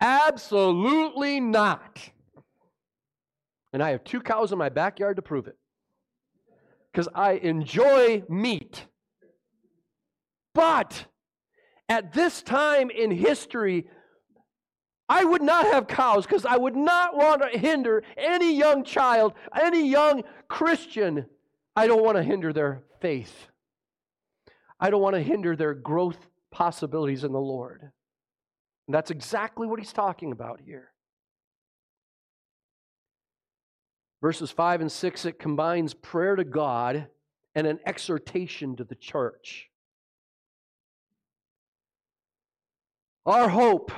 [0.00, 2.10] Absolutely not.
[3.72, 5.56] And I have two cows in my backyard to prove it.
[6.90, 8.86] Because I enjoy meat.
[10.54, 11.06] But
[11.90, 13.88] at this time in history,
[15.08, 19.34] I would not have cows because I would not want to hinder any young child,
[19.60, 21.26] any young Christian.
[21.74, 23.48] I don't want to hinder their faith.
[24.78, 27.82] I don't want to hinder their growth possibilities in the Lord.
[28.86, 30.92] And that's exactly what he's talking about here.
[34.22, 37.08] Verses 5 and 6, it combines prayer to God
[37.56, 39.69] and an exhortation to the church.
[43.26, 43.92] Our hope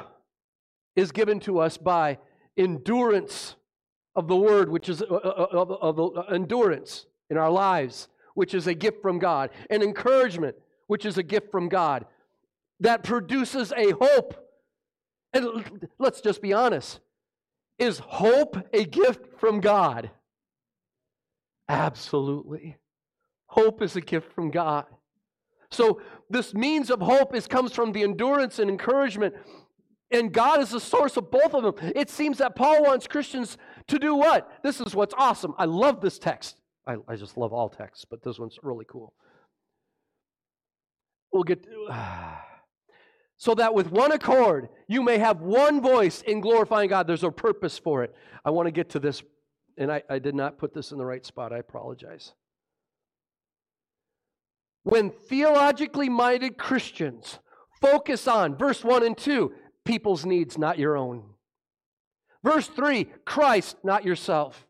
[0.97, 2.19] is given to us by
[2.57, 3.57] endurance
[4.15, 8.09] of the word, which is uh, uh, uh of, of, of endurance in our lives,
[8.35, 10.57] which is a gift from God, and encouragement,
[10.87, 12.05] which is a gift from God,
[12.81, 14.35] that produces a hope.
[15.33, 17.01] And let's just be honest
[17.79, 20.11] is hope a gift from God?
[21.69, 22.77] Absolutely.
[23.47, 24.87] Hope is a gift from God.
[25.73, 29.35] So this means of hope is comes from the endurance and encouragement
[30.13, 31.93] and God is the source of both of them.
[31.97, 33.57] It seems that Paul wants Christians
[33.89, 34.51] to do what?
[34.63, 35.55] This is what's awesome.
[35.59, 36.61] I love this text.
[36.87, 39.15] I, I just love all texts, but this one's really cool.
[41.33, 41.67] We'll get.
[43.39, 47.07] so that with one accord you may have one voice in glorifying God.
[47.07, 48.15] There's a purpose for it.
[48.45, 49.23] I want to get to this,
[49.79, 51.53] and I, I did not put this in the right spot.
[51.53, 52.35] I apologize.
[54.85, 57.39] When theologically minded Christians
[57.81, 59.53] focus on verse 1 and 2,
[59.85, 61.25] people's needs, not your own.
[62.45, 64.67] Verse 3, Christ, not yourself.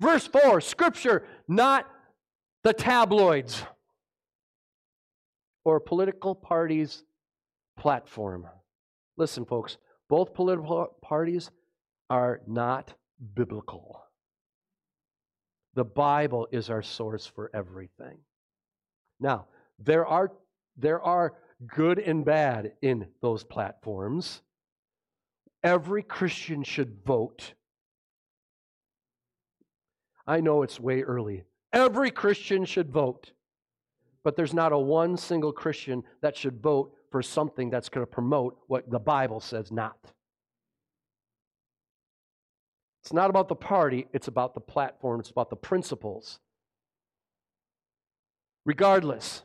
[0.00, 1.86] Verse 4, Scripture, not
[2.62, 3.62] the tabloids
[5.64, 7.02] or political parties'
[7.78, 8.46] platform.
[9.16, 11.50] Listen, folks, both political parties
[12.10, 12.94] are not
[13.34, 14.02] biblical.
[15.74, 18.18] The Bible is our source for everything.
[19.20, 19.46] Now,
[19.78, 20.32] there are,
[20.76, 21.34] there are
[21.66, 24.42] good and bad in those platforms
[25.66, 27.54] every Christian should vote.
[30.24, 31.42] I know it's way early.
[31.72, 33.32] Every Christian should vote.
[34.22, 38.10] But there's not a one single Christian that should vote for something that's going to
[38.10, 39.98] promote what the Bible says not.
[43.02, 46.40] It's not about the party, it's about the platform, it's about the principles.
[48.66, 49.44] Regardless,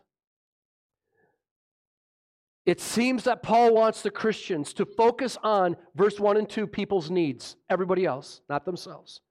[2.65, 7.09] it seems that Paul wants the Christians to focus on verse 1 and 2, people's
[7.09, 9.21] needs, everybody else, not themselves.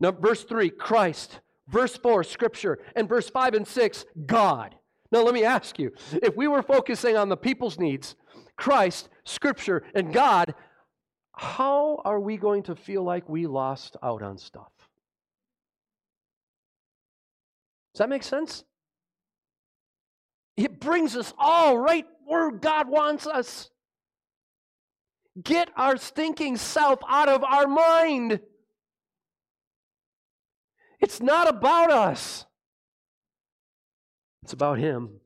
[0.00, 1.40] Now, verse 3, Christ.
[1.68, 2.78] Verse 4, Scripture.
[2.96, 4.76] And verse 5 and 6, God.
[5.10, 8.14] Now, let me ask you if we were focusing on the people's needs,
[8.56, 10.54] Christ, Scripture, and God,
[11.32, 14.72] how are we going to feel like we lost out on stuff?
[17.94, 18.64] Does that make sense?
[20.58, 23.70] It brings us all right where God wants us.
[25.40, 28.40] Get our stinking self out of our mind.
[30.98, 32.44] It's not about us,
[34.42, 35.20] it's about Him.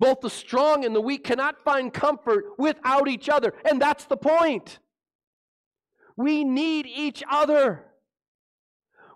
[0.00, 3.54] Both the strong and the weak cannot find comfort without each other.
[3.64, 4.80] And that's the point.
[6.16, 7.84] We need each other.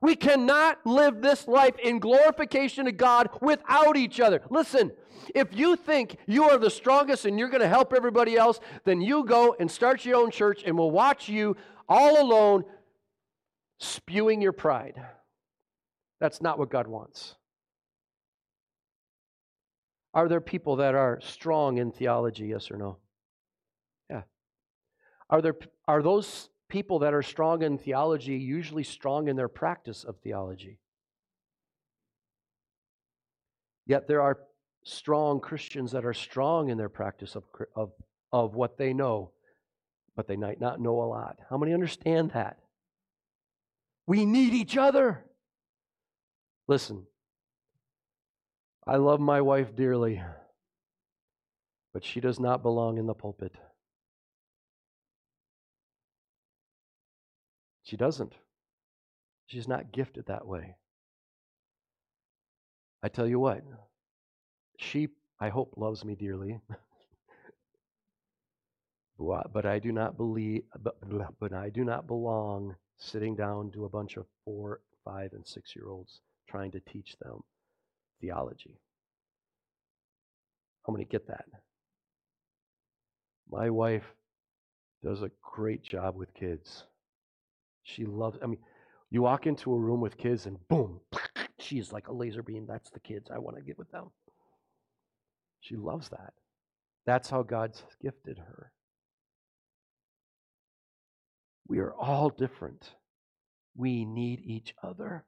[0.01, 4.43] We cannot live this life in glorification of God without each other.
[4.51, 4.93] Listen,
[5.35, 9.01] if you think you are the strongest and you're going to help everybody else, then
[9.01, 11.57] you go and start your own church and we'll watch you
[11.89, 12.65] all alone
[13.79, 15.01] spewing your pride.
[16.21, 17.35] That's not what God wants.
[20.15, 22.97] Are there people that are strong in theology, yes or no?
[24.09, 24.23] Yeah.
[25.29, 25.57] Are, there,
[25.87, 30.79] are those people that are strong in theology usually strong in their practice of theology?
[33.87, 34.39] Yet there are
[34.87, 37.43] strong Christians that are strong in their practice of,
[37.75, 37.91] of,
[38.33, 39.33] of what they know,
[40.15, 41.39] but they might not know a lot.
[41.51, 42.59] How many understand that?
[44.07, 45.25] We need each other.
[46.69, 47.05] Listen,
[48.87, 50.23] I love my wife dearly,
[51.93, 53.57] but she does not belong in the pulpit.
[57.83, 58.35] She doesn't.
[59.47, 60.77] She's not gifted that way.
[63.03, 63.63] I tell you what,
[64.79, 65.09] she,
[65.41, 66.61] I hope, loves me dearly.
[69.19, 70.97] but I do not believe, but,
[71.41, 75.75] but I do not belong sitting down to a bunch of four, five, and six
[75.75, 77.43] year olds trying to teach them
[78.21, 78.79] theology.
[80.87, 81.45] How many get that?
[83.51, 84.05] My wife
[85.03, 86.85] does a great job with kids.
[87.83, 88.59] She loves, I mean,
[89.11, 91.01] you walk into a room with kids and boom,
[91.59, 92.67] she's like a laser beam.
[92.67, 93.31] That's the kids.
[93.33, 94.11] I want to get with them.
[95.67, 96.33] She loves that.
[97.07, 98.73] That's how God's gifted her.
[101.67, 102.91] We are all different.
[103.75, 105.25] We need each other.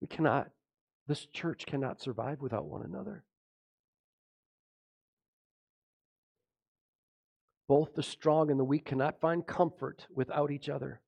[0.00, 0.50] We cannot,
[1.06, 3.22] this church cannot survive without one another.
[7.68, 11.00] Both the strong and the weak cannot find comfort without each other.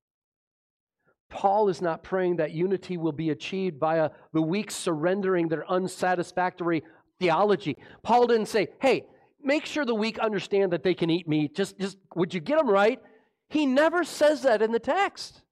[1.31, 6.85] Paul is not praying that unity will be achieved via the weak surrendering their unsatisfactory
[7.21, 7.77] theology.
[8.03, 9.07] Paul didn't say, hey,
[9.43, 11.55] make sure the weak understand that they can eat meat.
[11.55, 13.01] Just, just would you get them right?
[13.49, 15.43] He never says that in the text.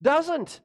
[0.00, 0.60] Doesn't.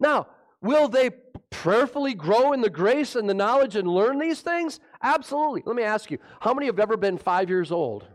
[0.00, 0.28] Now,
[0.60, 1.10] will they
[1.50, 4.80] prayerfully grow in the grace and the knowledge and learn these things?
[5.02, 5.62] Absolutely.
[5.64, 8.06] Let me ask you how many have ever been five years old?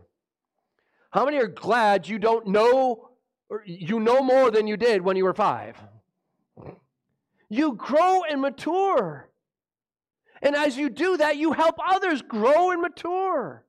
[1.10, 3.10] How many are glad you don't know,
[3.48, 5.76] or you know more than you did when you were five?
[7.48, 9.28] You grow and mature.
[10.44, 13.64] And as you do that, you help others grow and mature.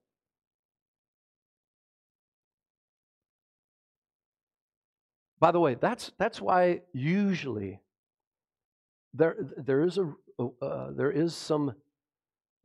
[5.40, 7.80] By the way, that's, that's why usually
[9.14, 10.14] there, there, is a,
[10.62, 11.74] uh, there is some,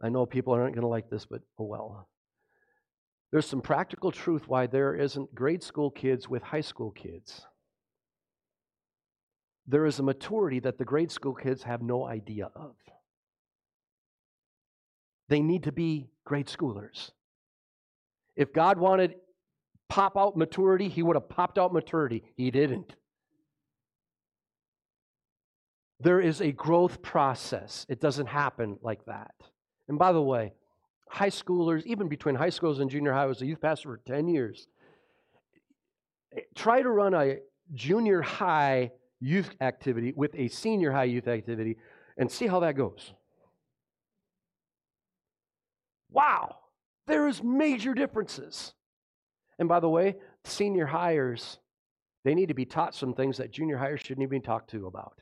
[0.03, 2.09] I know people aren't going to like this, but oh well.
[3.31, 7.47] There's some practical truth why there isn't grade school kids with high school kids.
[9.69, 12.75] There is a maturity that the grade school kids have no idea of.
[15.31, 17.13] They need to be grade schoolers.
[18.37, 19.15] If God wanted
[19.89, 22.25] pop out maturity, He would have popped out maturity.
[22.37, 22.97] He didn't.
[26.01, 27.87] There is a growth process.
[27.89, 29.35] It doesn't happen like that.
[29.89, 30.53] And by the way,
[31.09, 34.01] high schoolers, even between high schools and junior high, I was a youth pastor for
[34.07, 34.67] 10 years.
[36.57, 37.37] Try to run a
[37.73, 41.77] junior high youth activity with a senior high youth activity
[42.17, 43.13] and see how that goes.
[46.11, 46.57] Wow,
[47.07, 48.75] there is major differences.
[49.59, 51.59] And by the way, senior hires,
[52.25, 54.87] they need to be taught some things that junior hires shouldn't even be talked to
[54.87, 55.21] about.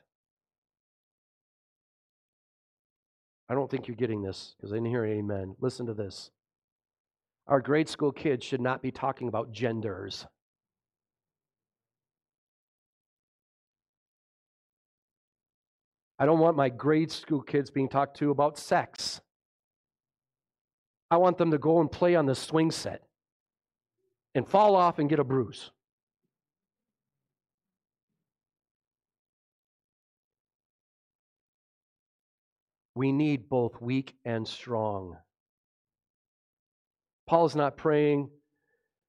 [3.48, 5.56] I don't think you're getting this because I didn't hear amen.
[5.60, 6.30] Listen to this.
[7.46, 10.26] Our grade school kids should not be talking about genders.
[16.18, 19.20] I don't want my grade school kids being talked to about sex.
[21.10, 23.02] I want them to go and play on the swing set
[24.34, 25.70] and fall off and get a bruise.
[32.94, 35.16] We need both weak and strong.
[37.28, 38.30] Paul is not praying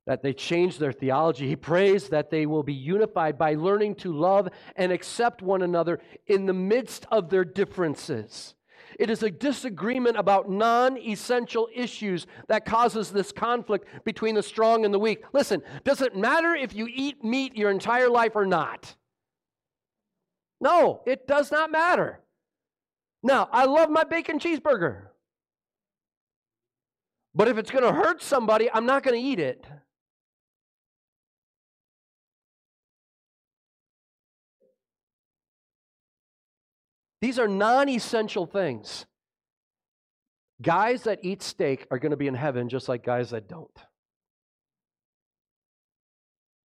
[0.06, 1.48] that they change their theology.
[1.48, 6.00] He prays that they will be unified by learning to love and accept one another
[6.28, 8.56] in the midst of their differences.
[8.98, 14.86] It is a disagreement about non essential issues that causes this conflict between the strong
[14.86, 15.24] and the weak.
[15.34, 18.96] Listen, does it matter if you eat meat your entire life or not?
[20.62, 22.20] No, it does not matter.
[23.22, 25.04] Now, I love my bacon cheeseburger.
[27.36, 29.66] But if it's going to hurt somebody, I'm not going to eat it.
[37.22, 39.06] These are non essential things.
[40.62, 43.72] Guys that eat steak are going to be in heaven just like guys that don't.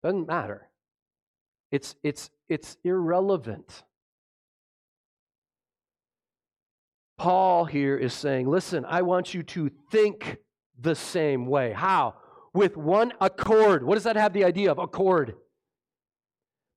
[0.03, 0.69] Doesn't matter.
[1.71, 3.85] It's, it's, it's irrelevant.
[7.17, 10.39] Paul here is saying, listen, I want you to think
[10.79, 11.73] the same way.
[11.73, 12.15] How?
[12.53, 13.85] With one accord.
[13.85, 14.79] What does that have the idea of?
[14.79, 15.35] Accord.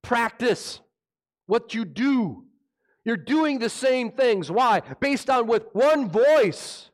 [0.03, 0.80] Practice
[1.47, 2.47] what you do.
[3.08, 4.51] You're doing the same things.
[4.51, 4.82] Why?
[4.99, 6.89] Based on with one voice.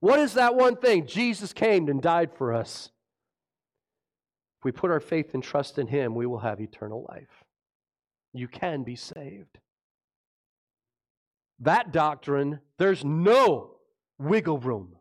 [0.00, 1.06] What is that one thing?
[1.06, 2.90] Jesus came and died for us.
[4.58, 7.44] If we put our faith and trust in Him, we will have eternal life.
[8.32, 9.58] You can be saved.
[11.60, 13.72] That doctrine, there's no
[14.18, 14.96] wiggle room.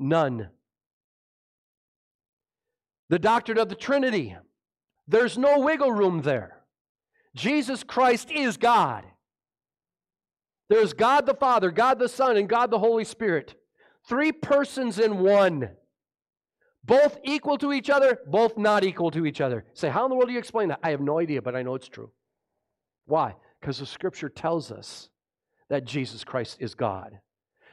[0.00, 0.48] None.
[3.08, 4.36] The doctrine of the Trinity,
[5.06, 6.64] there's no wiggle room there.
[7.36, 9.04] Jesus Christ is God.
[10.72, 13.56] There's God the Father, God the Son, and God the Holy Spirit.
[14.08, 15.68] Three persons in one.
[16.82, 19.66] Both equal to each other, both not equal to each other.
[19.74, 20.80] Say, how in the world do you explain that?
[20.82, 22.10] I have no idea, but I know it's true.
[23.04, 23.34] Why?
[23.60, 25.10] Because the scripture tells us
[25.68, 27.18] that Jesus Christ is God.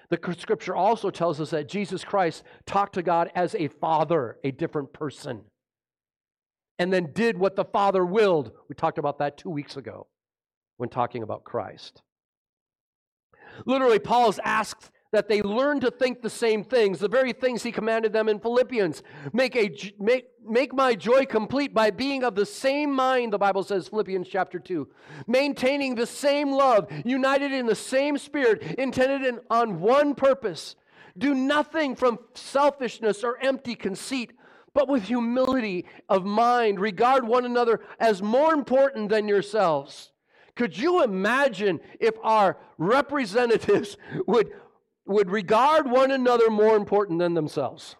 [0.09, 4.51] The scripture also tells us that Jesus Christ talked to God as a father, a
[4.51, 5.43] different person,
[6.77, 8.51] and then did what the Father willed.
[8.67, 10.07] We talked about that two weeks ago
[10.75, 12.01] when talking about Christ.
[13.65, 17.71] Literally, Paul's asked that they learn to think the same things, the very things he
[17.71, 19.01] commanded them in Philippians.
[19.33, 23.63] Make, a, make, make my joy complete by being of the same mind, the Bible
[23.63, 24.87] says, Philippians chapter 2.
[25.25, 30.75] Maintaining the same love, united in the same spirit, intended in, on one purpose.
[31.17, 34.33] Do nothing from selfishness or empty conceit,
[34.75, 40.11] but with humility of mind, regard one another as more important than yourselves.
[40.59, 43.97] Could you imagine if our representatives
[44.27, 44.51] would
[45.09, 47.95] would regard one another more important than themselves.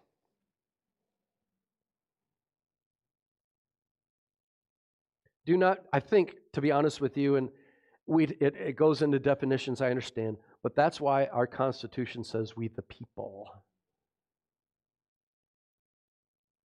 [5.48, 7.50] Do not, I think, to be honest with you, and
[8.06, 12.68] we, it, it goes into definitions, I understand, but that's why our Constitution says we
[12.68, 13.48] the people.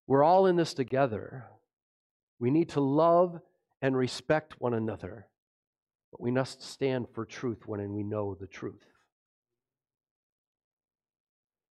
[0.07, 1.47] We're all in this together.
[2.39, 3.41] We need to love
[3.81, 5.27] and respect one another,
[6.15, 8.87] but we must stand for truth when we know the truth.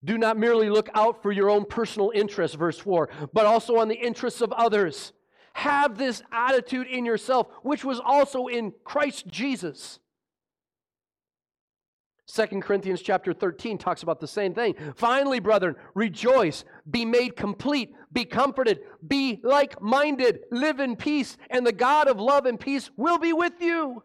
[0.05, 3.86] Do not merely look out for your own personal interests, verse 4, but also on
[3.86, 5.12] the interests of others.
[5.53, 10.01] Have this attitude in yourself, which was also in Christ Jesus.
[12.26, 14.74] 2 Corinthians chapter 13 talks about the same thing.
[14.97, 21.64] Finally, brethren, rejoice, be made complete, be comforted, be like minded, live in peace, and
[21.64, 24.03] the God of love and peace will be with you.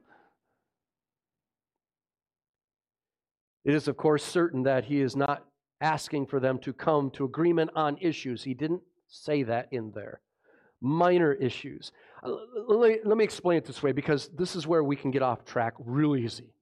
[3.68, 5.44] It is, of course, certain that he is not
[5.82, 8.42] asking for them to come to agreement on issues.
[8.42, 10.22] He didn't say that in there.
[10.80, 11.92] Minor issues.
[12.24, 12.32] Uh,
[12.70, 15.74] let me, explain it this way because this is where we can get off track
[15.80, 16.54] real easy.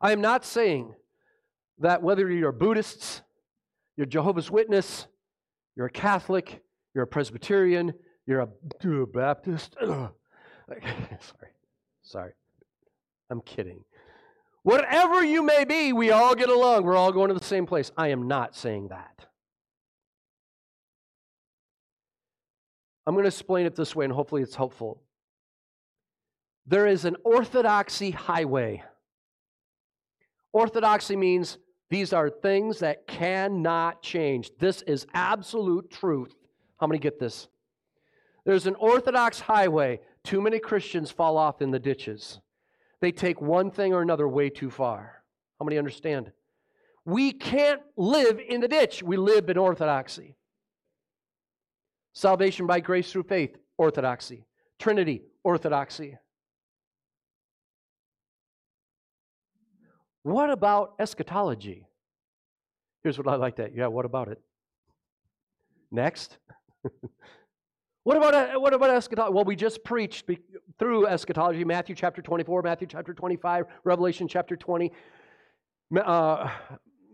[0.00, 0.92] I am not saying
[1.78, 3.22] that whether you're Buddhists,
[3.96, 5.06] you're Jehovah's Witness,
[5.76, 6.64] you're a Catholic,
[6.94, 7.94] you're a Presbyterian,
[8.26, 9.76] you're a, Baptist.
[9.80, 10.10] sorry,
[12.02, 12.32] sorry.
[13.30, 13.84] I'm kidding.
[14.62, 16.84] Whatever you may be, we all get along.
[16.84, 17.90] We're all going to the same place.
[17.96, 19.26] I am not saying that.
[23.06, 25.02] I'm going to explain it this way, and hopefully it's helpful.
[26.66, 28.84] There is an orthodoxy highway.
[30.52, 31.58] Orthodoxy means
[31.88, 34.50] these are things that cannot change.
[34.58, 36.34] This is absolute truth.
[36.78, 37.48] How many get this?
[38.44, 40.00] There's an orthodox highway.
[40.22, 42.40] Too many Christians fall off in the ditches.
[43.00, 45.22] They take one thing or another way too far.
[45.58, 46.32] How many understand?
[47.04, 49.02] We can't live in the ditch.
[49.02, 50.36] We live in orthodoxy.
[52.12, 54.44] Salvation by grace through faith, orthodoxy.
[54.78, 56.18] Trinity, orthodoxy.
[60.22, 61.86] What about eschatology?
[63.02, 63.74] Here's what I like that.
[63.74, 64.40] Yeah, what about it?
[65.90, 66.38] Next.
[68.02, 69.34] What about, what about eschatology?
[69.34, 70.26] Well, we just preached
[70.80, 74.90] through eschatology Matthew chapter 24, Matthew chapter 25, Revelation chapter 20,
[75.94, 76.50] uh, uh,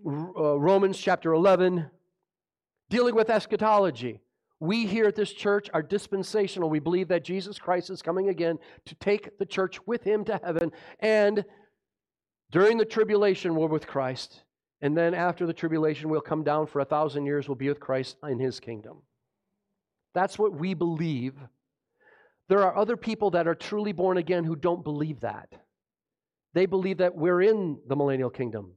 [0.04, 1.84] Romans chapter 11,
[2.88, 4.20] dealing with eschatology.
[4.60, 6.70] We here at this church are dispensational.
[6.70, 10.40] We believe that Jesus Christ is coming again to take the church with him to
[10.42, 10.70] heaven.
[11.00, 11.44] And
[12.52, 14.44] during the tribulation, we're with Christ.
[14.80, 17.48] And then after the tribulation, we'll come down for a thousand years.
[17.48, 18.98] We'll be with Christ in his kingdom.
[20.14, 21.34] That's what we believe.
[22.48, 25.52] There are other people that are truly born again who don't believe that.
[26.54, 28.72] They believe that we're in the millennial kingdom.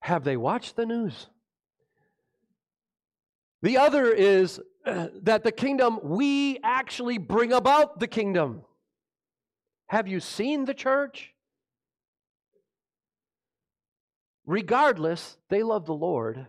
[0.00, 1.28] Have they watched the news?
[3.62, 8.62] The other is that the kingdom, we actually bring about the kingdom.
[9.86, 11.34] Have you seen the church?
[14.44, 16.46] Regardless, they love the Lord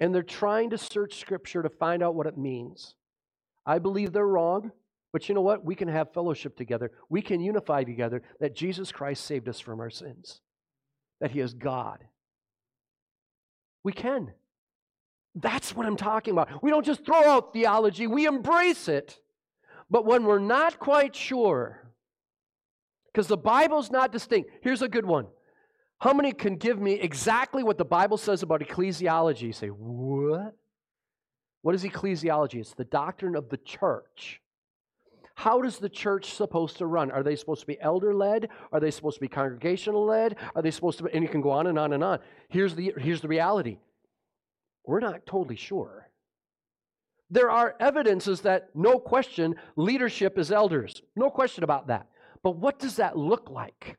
[0.00, 2.94] and they're trying to search Scripture to find out what it means.
[3.66, 4.72] I believe they're wrong,
[5.12, 5.64] but you know what?
[5.64, 6.90] We can have fellowship together.
[7.08, 10.40] We can unify together that Jesus Christ saved us from our sins,
[11.20, 12.00] that He is God.
[13.82, 14.32] We can.
[15.34, 16.62] That's what I'm talking about.
[16.62, 19.20] We don't just throw out theology, we embrace it.
[19.90, 21.92] But when we're not quite sure,
[23.12, 25.26] because the Bible's not distinct, here's a good one.
[26.04, 29.40] How many can give me exactly what the Bible says about ecclesiology?
[29.40, 30.54] You say, what?
[31.62, 32.56] What is ecclesiology?
[32.56, 34.42] It's the doctrine of the church.
[35.34, 37.10] How does the church supposed to run?
[37.10, 38.50] Are they supposed to be elder led?
[38.70, 40.36] Are they supposed to be congregational led?
[40.54, 42.18] Are they supposed to be, and you can go on and on and on.
[42.50, 43.78] Here's the, here's the reality
[44.84, 46.10] we're not totally sure.
[47.30, 51.00] There are evidences that, no question, leadership is elders.
[51.16, 52.08] No question about that.
[52.42, 53.96] But what does that look like?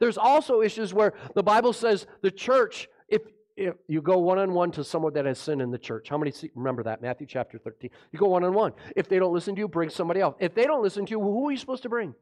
[0.00, 3.22] There's also issues where the Bible says the church, if,
[3.56, 6.18] if you go one on one to someone that has sin in the church, how
[6.18, 7.02] many see, remember that?
[7.02, 7.90] Matthew chapter 13.
[8.12, 8.72] You go one on one.
[8.94, 10.36] If they don't listen to you, bring somebody else.
[10.38, 12.14] If they don't listen to you, who are you supposed to bring?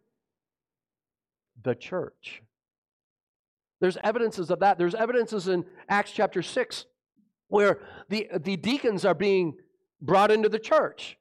[1.62, 2.42] The church.
[3.80, 4.78] There's evidences of that.
[4.78, 6.86] There's evidences in Acts chapter 6
[7.48, 9.54] where the, the deacons are being
[10.00, 11.18] brought into the church.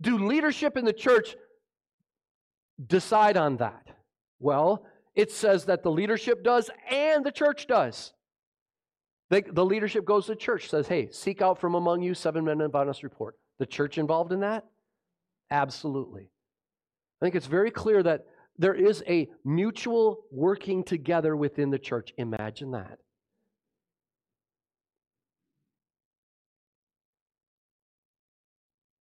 [0.00, 1.36] Do leadership in the church
[2.84, 3.88] decide on that?
[4.38, 8.12] Well, it says that the leadership does and the church does.
[9.30, 12.74] The, leadership goes to church, says, hey, seek out from among you seven men of
[12.74, 13.36] honest report.
[13.58, 14.64] The church involved in that?
[15.50, 16.28] Absolutely.
[17.20, 18.26] I think it's very clear that
[18.58, 22.12] there is a mutual working together within the church.
[22.16, 22.98] Imagine that.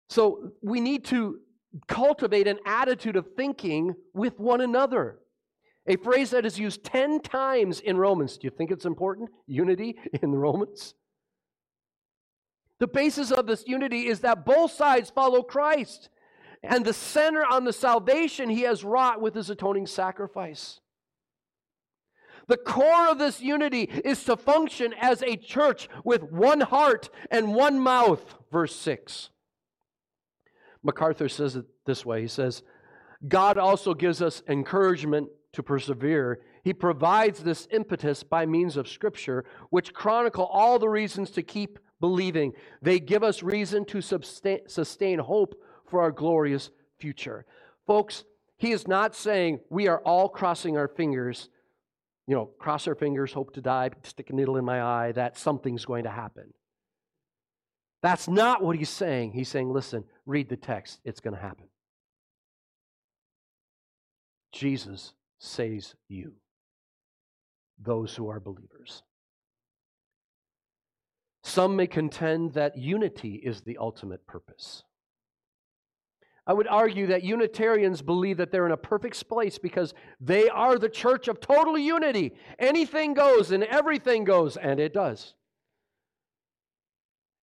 [0.09, 1.39] So we need to
[1.87, 5.20] cultivate an attitude of thinking with one another.
[5.87, 8.37] A phrase that is used 10 times in Romans.
[8.37, 9.29] Do you think it's important?
[9.47, 10.93] Unity in Romans?
[12.79, 16.09] The basis of this unity is that both sides follow Christ
[16.63, 20.79] and the center on the salvation he has wrought with his atoning sacrifice.
[22.47, 27.53] The core of this unity is to function as a church with one heart and
[27.53, 29.29] one mouth, verse 6.
[30.83, 32.63] MacArthur says it this way He says,
[33.27, 39.43] God also gives us encouragement to persevere, he provides this impetus by means of Scripture,
[39.69, 42.53] which chronicle all the reasons to keep believing.
[42.81, 47.45] They give us reason to sustain hope for our glorious future.
[47.85, 48.23] Folks,
[48.57, 51.49] he is not saying we are all crossing our fingers,
[52.27, 55.37] you know, cross our fingers, hope to die, stick a needle in my eye, that
[55.37, 56.53] something's going to happen.
[58.01, 59.33] That's not what he's saying.
[59.33, 61.65] He's saying, listen, read the text, it's going to happen.
[64.51, 66.33] Jesus saves you,
[67.79, 69.01] those who are believers.
[71.43, 74.83] Some may contend that unity is the ultimate purpose.
[76.45, 80.77] I would argue that Unitarians believe that they're in a perfect place because they are
[80.77, 82.33] the church of total unity.
[82.59, 85.33] Anything goes and everything goes, and it does.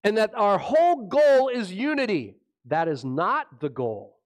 [0.03, 2.35] And that our whole goal is unity.
[2.65, 4.16] That is not the goal.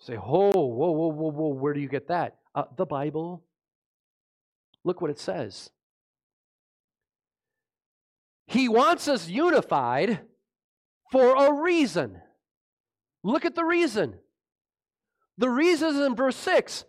[0.00, 2.36] Say, oh, whoa, whoa, whoa, whoa, where do you get that?
[2.54, 3.44] Uh, the Bible.
[4.84, 5.70] Look what it says.
[8.46, 10.20] He wants us unified
[11.10, 12.20] for a reason.
[13.22, 14.14] Look at the reason.
[15.36, 16.84] The reason is in verse 6.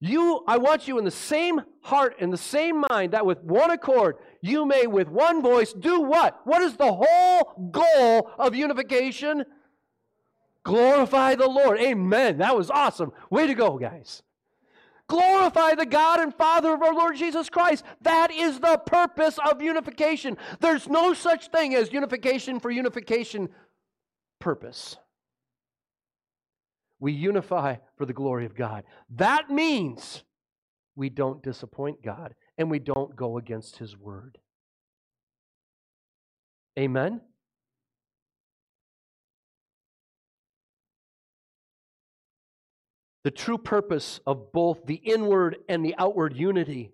[0.00, 3.70] You, I want you in the same heart and the same mind that with one
[3.70, 6.38] accord you may with one voice do what?
[6.44, 9.44] What is the whole goal of unification?
[10.66, 11.78] Glorify the Lord.
[11.78, 12.38] Amen.
[12.38, 13.12] That was awesome.
[13.30, 14.24] Way to go, guys.
[15.06, 17.84] Glorify the God and Father of our Lord Jesus Christ.
[18.02, 20.36] That is the purpose of unification.
[20.58, 23.48] There's no such thing as unification for unification
[24.40, 24.96] purpose.
[26.98, 28.82] We unify for the glory of God.
[29.10, 30.24] That means
[30.96, 34.38] we don't disappoint God and we don't go against His word.
[36.76, 37.20] Amen?
[43.26, 46.92] The true purpose of both the inward and the outward unity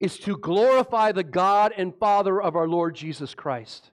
[0.00, 3.92] is to glorify the God and Father of our Lord Jesus Christ.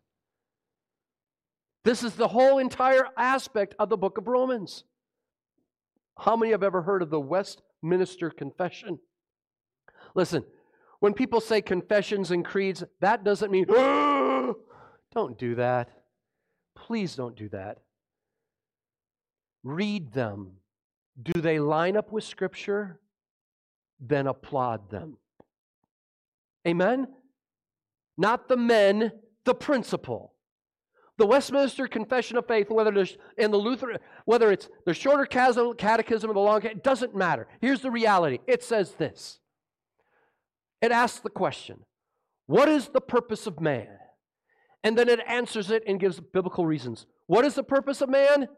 [1.86, 4.84] This is the whole entire aspect of the book of Romans.
[6.18, 8.97] How many have ever heard of the Westminster Confession?
[10.16, 10.43] Listen,
[11.01, 15.89] when people say confessions and creeds, that doesn't mean, don't do that.
[16.76, 17.78] Please don't do that.
[19.64, 20.54] Read them
[21.22, 22.99] do they line up with Scripture?
[23.99, 25.18] Then applaud them.
[26.68, 27.07] Amen?
[28.18, 29.11] Not the men,
[29.45, 30.34] the principle.
[31.18, 36.30] The Westminster Confession of Faith, whether there's in the Lutheran, whether it's the shorter catechism
[36.30, 37.47] or the long, it doesn't matter.
[37.61, 38.39] Here's the reality.
[38.47, 39.39] It says this.
[40.82, 41.86] It asks the question,
[42.47, 43.88] what is the purpose of man?
[44.84, 47.05] And then it answers it and gives biblical reasons.
[47.28, 48.49] What is the purpose of man?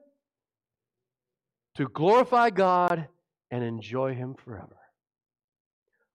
[1.76, 3.08] To glorify God
[3.52, 4.78] and enjoy Him forever.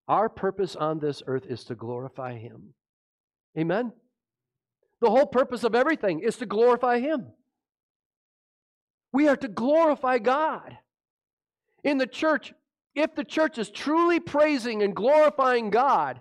[0.09, 2.75] Our purpose on this earth is to glorify Him.
[3.57, 3.93] Amen?
[5.01, 7.27] The whole purpose of everything is to glorify Him.
[9.13, 10.79] We are to glorify God.
[11.85, 12.53] In the church,
[12.95, 16.21] if the church is truly praising and glorifying God,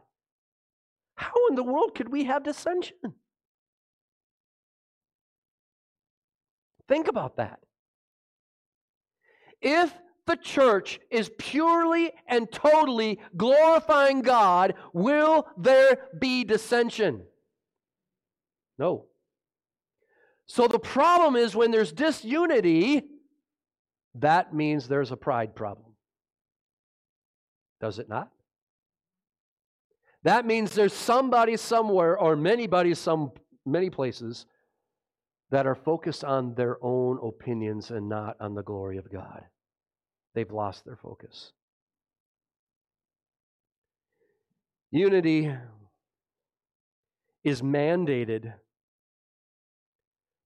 [1.16, 2.96] how in the world could we have dissension?
[6.88, 7.60] Think about that.
[9.62, 9.94] If
[10.26, 17.24] the church is purely and totally glorifying God, will there be dissension?
[18.78, 19.06] No.
[20.46, 23.04] So the problem is when there's disunity,
[24.16, 25.94] that means there's a pride problem.
[27.82, 28.30] Does it not?
[30.24, 33.32] That means there's somebody somewhere or many bodies some
[33.66, 34.46] many places
[35.52, 39.44] that are focused on their own opinions and not on the glory of God.
[40.36, 41.52] They've lost their focus.
[44.92, 45.54] Unity
[47.44, 48.54] is mandated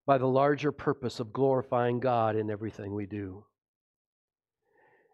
[0.05, 3.45] by the larger purpose of glorifying God in everything we do.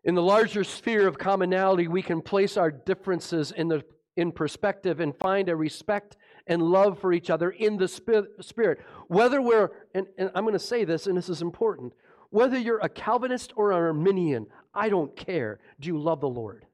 [0.03, 3.83] In the larger sphere of commonality, we can place our differences in, the,
[4.15, 6.15] in perspective and find a respect
[6.49, 8.81] and love for each other in the Spirit.
[9.07, 11.93] Whether we're, and, and I'm going to say this, and this is important,
[12.31, 15.59] whether you're a Calvinist or an Arminian, I don't care.
[15.79, 16.65] Do you love the Lord?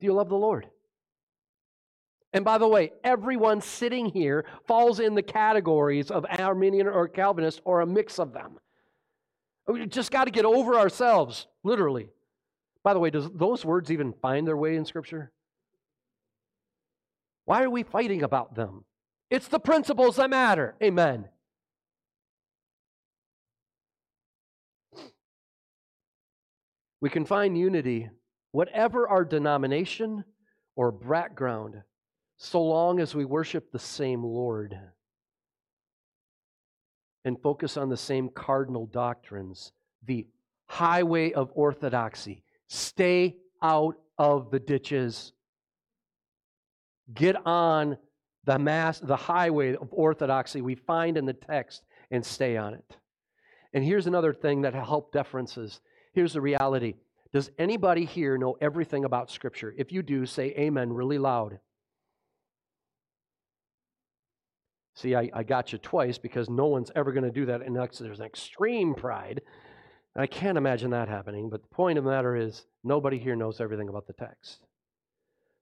[0.00, 0.66] Do you love the Lord?
[2.32, 7.60] And by the way, everyone sitting here falls in the categories of Arminian or Calvinist
[7.64, 8.58] or a mix of them.
[9.66, 12.08] We just got to get over ourselves, literally.
[12.82, 15.32] By the way, does those words even find their way in Scripture?
[17.50, 18.84] Why are we fighting about them?
[19.28, 20.76] It's the principles that matter.
[20.80, 21.24] Amen.
[27.00, 28.08] We can find unity,
[28.52, 30.22] whatever our denomination
[30.76, 31.74] or background,
[32.36, 34.78] so long as we worship the same Lord
[37.24, 39.72] and focus on the same cardinal doctrines,
[40.06, 40.28] the
[40.66, 42.44] highway of orthodoxy.
[42.68, 45.32] Stay out of the ditches.
[47.14, 47.96] Get on
[48.44, 52.96] the mass, the highway of orthodoxy we find in the text and stay on it.
[53.72, 55.80] And here's another thing that help deferences.
[56.12, 56.94] Here's the reality.
[57.32, 59.72] Does anybody here know everything about Scripture?
[59.76, 61.60] If you do, say amen really loud.
[64.96, 67.98] See, I, I got you twice because no one's ever going to do that unless
[67.98, 69.40] there's an extreme pride.
[70.16, 73.60] I can't imagine that happening, but the point of the matter is nobody here knows
[73.60, 74.66] everything about the text.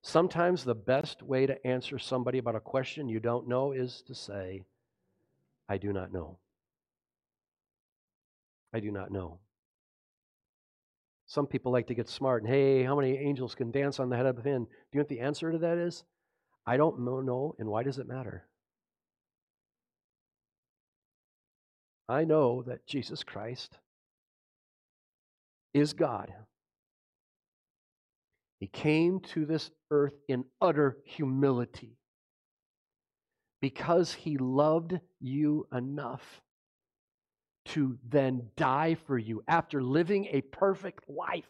[0.03, 4.14] Sometimes the best way to answer somebody about a question you don't know is to
[4.14, 4.62] say,
[5.68, 6.38] I do not know.
[8.72, 9.38] I do not know.
[11.26, 14.16] Some people like to get smart and, hey, how many angels can dance on the
[14.16, 14.64] head of a pin?
[14.64, 16.05] Do you know what the answer to that is?
[16.66, 18.46] I don't know, and why does it matter?
[22.09, 23.78] I know that Jesus Christ
[25.74, 26.32] is God.
[28.59, 31.96] He came to this earth in utter humility
[33.61, 36.42] because he loved you enough
[37.66, 41.48] to then die for you after living a perfect life.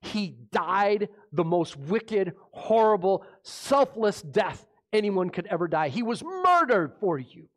[0.00, 5.88] He died the most wicked, horrible, selfless death anyone could ever die.
[5.88, 7.48] He was murdered for you.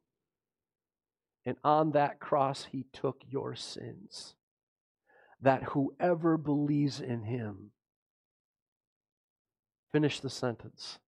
[1.45, 4.36] And on that cross, he took your sins.
[5.41, 7.72] That whoever believes in him
[9.96, 11.00] Finish the sentence.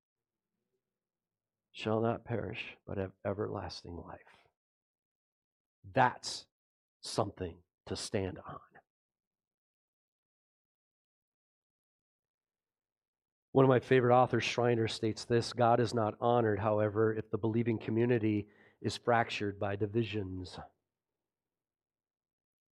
[1.74, 4.22] Shall not perish, but have everlasting life.
[5.94, 6.46] That's
[7.02, 7.56] something
[7.88, 8.60] to stand on.
[13.52, 17.38] One of my favorite authors, Schreiner, states this God is not honored, however, if the
[17.38, 18.48] believing community
[18.82, 20.58] is fractured by divisions.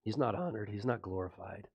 [0.05, 1.67] He's not honored, he's not glorified.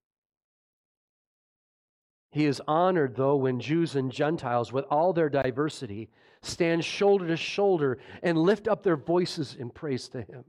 [2.33, 6.11] He is honored, though, when Jews and Gentiles, with all their diversity,
[6.43, 10.45] stand shoulder to shoulder and lift up their voices in praise to Him.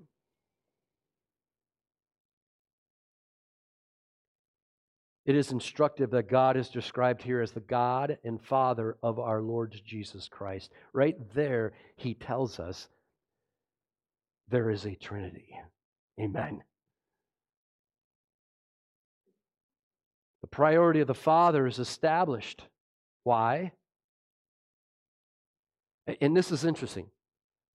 [5.25, 9.41] it is instructive that God is described here as the God and Father of our
[9.41, 10.71] Lord Jesus Christ.
[10.93, 12.87] Right there, he tells us
[14.49, 15.55] there is a Trinity.
[16.19, 16.61] Amen.
[20.51, 22.63] Priority of the Father is established.
[23.23, 23.71] Why?
[26.19, 27.07] And this is interesting.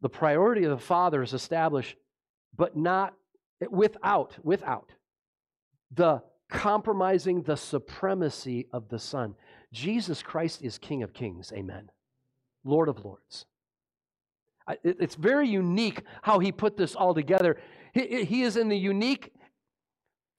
[0.01, 1.97] The priority of the Father is established,
[2.57, 3.14] but not
[3.62, 4.91] eh, without, without
[5.95, 9.35] the compromising the supremacy of the Son.
[9.72, 11.53] Jesus Christ is King of Kings.
[11.55, 11.91] Amen.
[12.64, 13.47] Lord of Lords.
[14.83, 17.59] It's very unique how he put this all together.
[17.93, 19.33] He is in the unique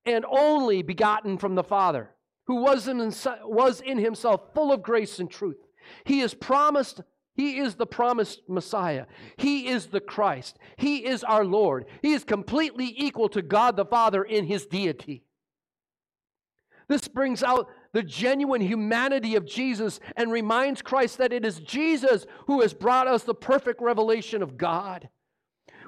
[0.05, 2.09] and only begotten from the Father,
[2.47, 2.97] who was in,
[3.43, 5.57] was in himself full of grace and truth.
[6.03, 7.01] He is promised,
[7.35, 9.05] he is the promised Messiah.
[9.37, 10.57] He is the Christ.
[10.77, 11.85] He is our Lord.
[12.01, 15.23] He is completely equal to God the Father in his deity.
[16.87, 22.25] This brings out the genuine humanity of Jesus and reminds Christ that it is Jesus
[22.47, 25.09] who has brought us the perfect revelation of God.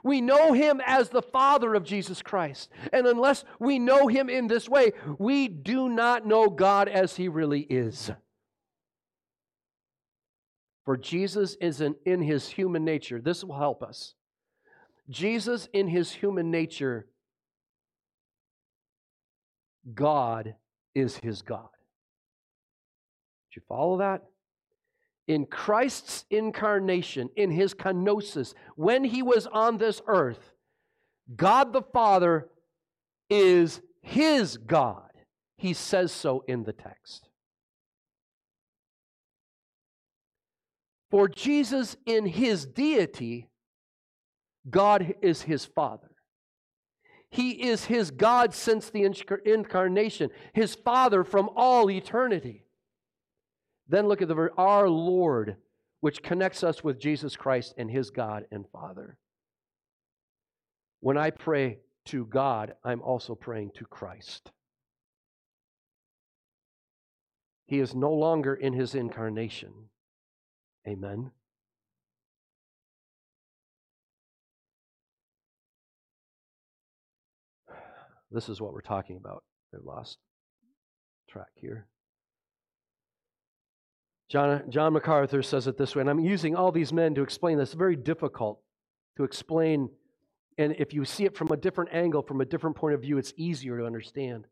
[0.07, 2.69] We know him as the Father of Jesus Christ.
[2.93, 7.27] And unless we know him in this way, we do not know God as he
[7.27, 8.09] really is.
[10.85, 13.19] For Jesus is not in his human nature.
[13.19, 14.13] This will help us.
[15.09, 17.07] Jesus, in his human nature,
[19.93, 20.55] God
[20.95, 21.69] is his God.
[23.49, 24.23] Did you follow that?
[25.27, 30.53] In Christ's incarnation, in his kenosis, when he was on this earth,
[31.35, 32.47] God the Father
[33.29, 35.09] is his God.
[35.57, 37.27] He says so in the text.
[41.09, 43.49] For Jesus, in his deity,
[44.69, 46.11] God is his Father.
[47.29, 49.03] He is his God since the
[49.45, 52.66] incarnation, his Father from all eternity.
[53.89, 55.55] Then look at the word, our Lord,
[56.01, 59.17] which connects us with Jesus Christ and his God and Father.
[60.99, 64.51] When I pray to God, I'm also praying to Christ.
[67.65, 69.71] He is no longer in his incarnation.
[70.87, 71.31] Amen.
[78.29, 79.45] This is what we're talking about.
[79.73, 80.17] I lost
[81.29, 81.87] track here.
[84.29, 87.57] John, John MacArthur says it this way, and I'm using all these men to explain
[87.57, 87.73] this.
[87.73, 88.59] Very difficult
[89.15, 89.89] to explain,
[90.57, 93.17] and if you see it from a different angle, from a different point of view,
[93.17, 94.45] it's easier to understand.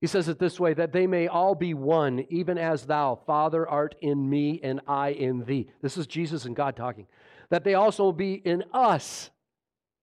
[0.00, 3.68] He says it this way that they may all be one, even as thou, Father,
[3.68, 5.68] art in me, and I in thee.
[5.80, 7.06] This is Jesus and God talking.
[7.50, 9.30] That they also be in us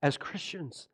[0.02, 0.88] as Christians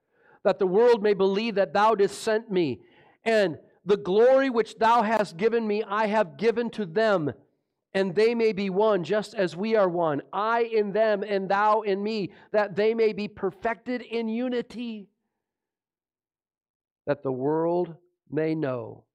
[0.45, 2.79] that the world may believe that thou didst sent me.
[3.25, 7.33] And the glory which thou hast given me, I have given to them,
[7.95, 10.21] and they may be one, just as we are one.
[10.33, 15.07] I in them, and thou in me, that they may be perfected in unity.
[17.07, 17.95] That the world
[18.29, 19.05] may know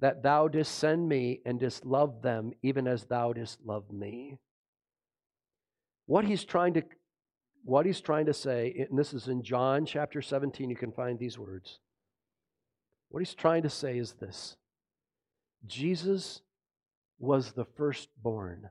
[0.00, 4.36] that thou didst send me and didst love them, even as thou didst love me.
[6.06, 6.82] What he's trying to
[7.64, 11.16] what he's trying to say, and this is in John chapter 17, you can find
[11.16, 11.78] these words.
[13.10, 14.56] What he's trying to say is this
[15.64, 16.40] Jesus
[17.18, 18.70] was the firstborn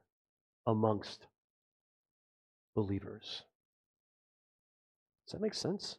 [0.67, 1.27] amongst
[2.75, 3.43] believers.
[5.25, 5.97] Does that make sense?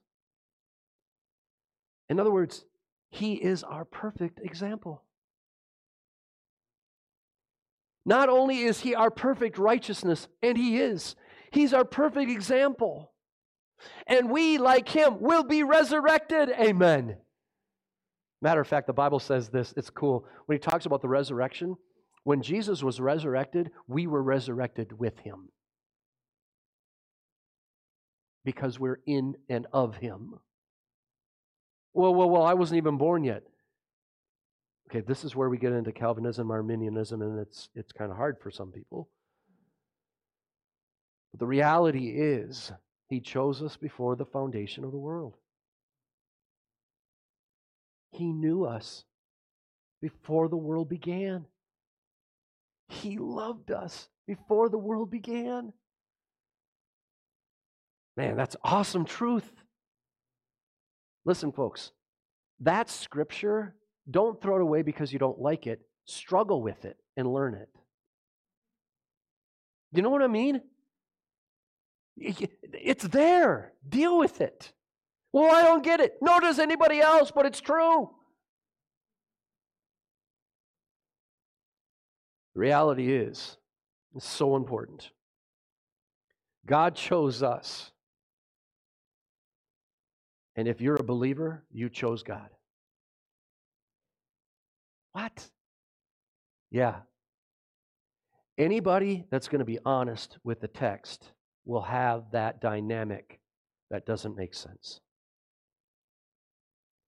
[2.08, 2.64] In other words,
[3.10, 5.02] he is our perfect example.
[8.04, 11.14] Not only is he our perfect righteousness, and he is,
[11.52, 13.12] He's our perfect example.
[14.06, 16.48] And we, like him, will be resurrected.
[16.48, 17.16] Amen.
[18.40, 19.74] Matter of fact, the Bible says this.
[19.76, 20.24] It's cool.
[20.46, 21.76] When he talks about the resurrection,
[22.24, 25.48] when Jesus was resurrected, we were resurrected with him
[28.44, 30.34] because we're in and of him.
[31.94, 33.42] Well, well, well, I wasn't even born yet.
[34.90, 38.36] Okay, this is where we get into Calvinism, Arminianism, and it's it's kind of hard
[38.42, 39.08] for some people.
[41.30, 42.72] But the reality is,
[43.08, 45.36] He chose us before the foundation of the world.
[48.12, 49.04] He knew us
[50.02, 51.46] before the world began.
[52.92, 55.72] He loved us before the world began.
[58.16, 59.50] Man, that's awesome truth.
[61.24, 61.92] Listen, folks,
[62.60, 63.74] that scripture,
[64.10, 65.80] don't throw it away because you don't like it.
[66.04, 67.68] Struggle with it and learn it.
[69.92, 70.60] You know what I mean?
[72.16, 73.72] It's there.
[73.88, 74.72] Deal with it.
[75.32, 76.16] Well, I don't get it.
[76.20, 78.10] Nor does anybody else, but it's true.
[82.54, 83.56] The reality is,
[84.14, 85.10] it's so important.
[86.66, 87.90] God chose us.
[90.54, 92.48] And if you're a believer, you chose God.
[95.12, 95.48] What?
[96.70, 96.96] Yeah.
[98.58, 101.32] Anybody that's going to be honest with the text
[101.64, 103.40] will have that dynamic
[103.90, 105.00] that doesn't make sense.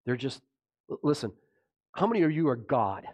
[0.05, 0.41] They're just,
[1.03, 1.33] listen,
[1.95, 3.07] how many of you are God?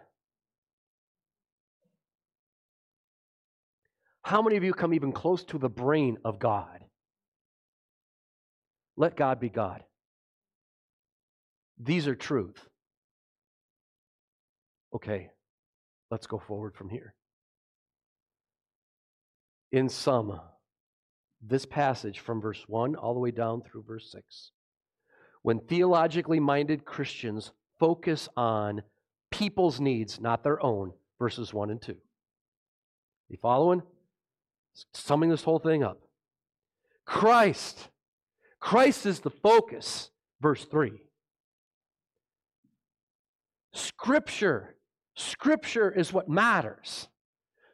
[4.25, 6.83] How many of you come even close to the brain of God?
[8.97, 9.85] Let God be God.
[11.79, 12.57] These are truth.
[14.95, 15.29] Okay,
[16.11, 17.15] let's go forward from here.
[19.73, 20.41] In sum,
[21.43, 24.53] this passage from verse 1 all the way down through verse 6,
[25.43, 28.83] when theologically minded Christians focus on
[29.31, 31.95] people's needs, not their own, verses 1 and 2.
[33.29, 33.83] You following?
[34.93, 36.01] Summing this whole thing up.
[37.05, 37.89] Christ.
[38.61, 40.11] Christ is the focus,
[40.41, 40.93] verse 3.
[43.73, 44.77] Scripture.
[45.17, 47.09] Scripture is what matters.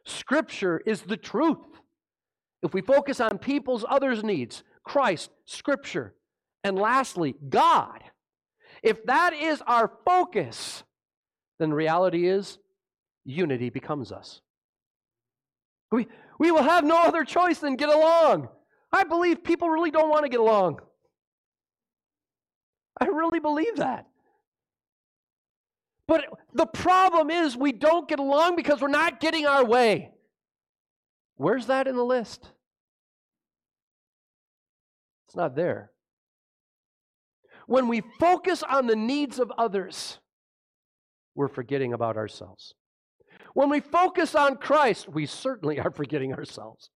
[0.04, 1.58] Scripture is the truth.
[2.62, 6.14] If we focus on people's others' needs, Christ, Scripture,
[6.64, 8.02] and lastly, God,
[8.82, 10.82] if that is our focus,
[11.58, 12.58] then reality is
[13.24, 14.40] unity becomes us.
[15.92, 16.06] We,
[16.40, 18.48] we will have no other choice than get along.
[18.90, 20.80] I believe people really don't want to get along.
[22.98, 24.06] I really believe that.
[26.08, 26.24] But
[26.54, 30.12] the problem is we don't get along because we're not getting our way.
[31.36, 32.50] Where's that in the list?
[35.26, 35.90] It's not there.
[37.66, 40.18] When we focus on the needs of others,
[41.34, 42.74] we're forgetting about ourselves.
[43.54, 46.90] When we focus on Christ, we certainly are forgetting ourselves.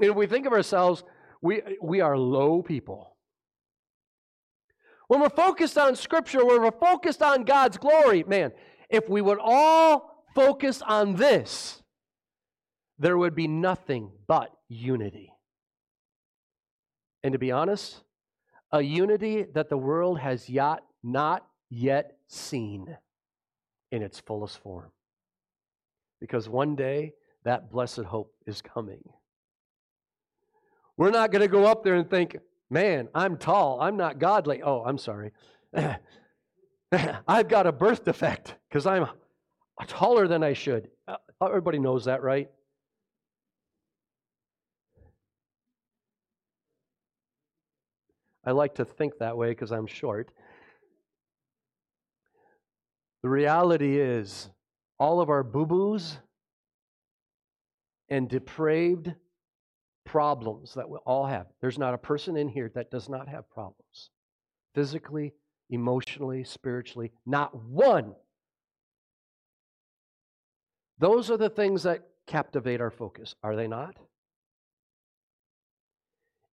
[0.00, 1.04] And if we think of ourselves,
[1.42, 3.16] we, we are low people.
[5.08, 8.52] When we're focused on Scripture, when we're focused on God's glory, man,
[8.88, 11.82] if we would all focus on this,
[12.98, 15.32] there would be nothing but unity.
[17.22, 18.02] And to be honest,
[18.72, 22.96] a unity that the world has yet, not yet seen
[23.92, 24.90] in its fullest form.
[26.24, 27.12] Because one day,
[27.44, 29.02] that blessed hope is coming.
[30.96, 32.38] We're not going to go up there and think,
[32.70, 33.78] Man, I'm tall.
[33.80, 34.62] I'm not godly.
[34.62, 35.32] Oh, I'm sorry.
[37.28, 39.06] I've got a birth defect because I'm
[39.86, 40.88] taller than I should.
[41.06, 42.48] Uh, everybody knows that, right?
[48.46, 50.30] I like to think that way because I'm short.
[53.22, 54.50] The reality is,
[54.98, 56.18] all of our boo boos
[58.08, 59.12] and depraved
[60.04, 61.46] problems that we all have.
[61.60, 64.10] There's not a person in here that does not have problems.
[64.74, 65.32] Physically,
[65.70, 68.14] emotionally, spiritually, not one.
[70.98, 73.96] Those are the things that captivate our focus, are they not?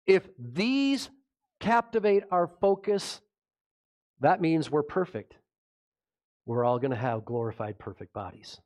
[0.08, 1.10] If these
[1.60, 3.22] captivate our focus,
[4.20, 5.36] that means we're perfect.
[6.46, 8.60] We're all going to have glorified, perfect bodies.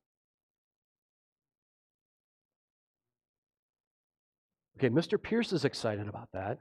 [4.78, 5.22] Okay, Mr.
[5.22, 6.60] Pierce is excited about that.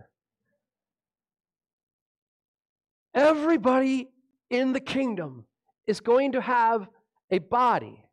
[3.12, 4.08] Everybody
[4.50, 5.46] in the kingdom
[5.86, 6.88] is going to have
[7.30, 8.04] a body.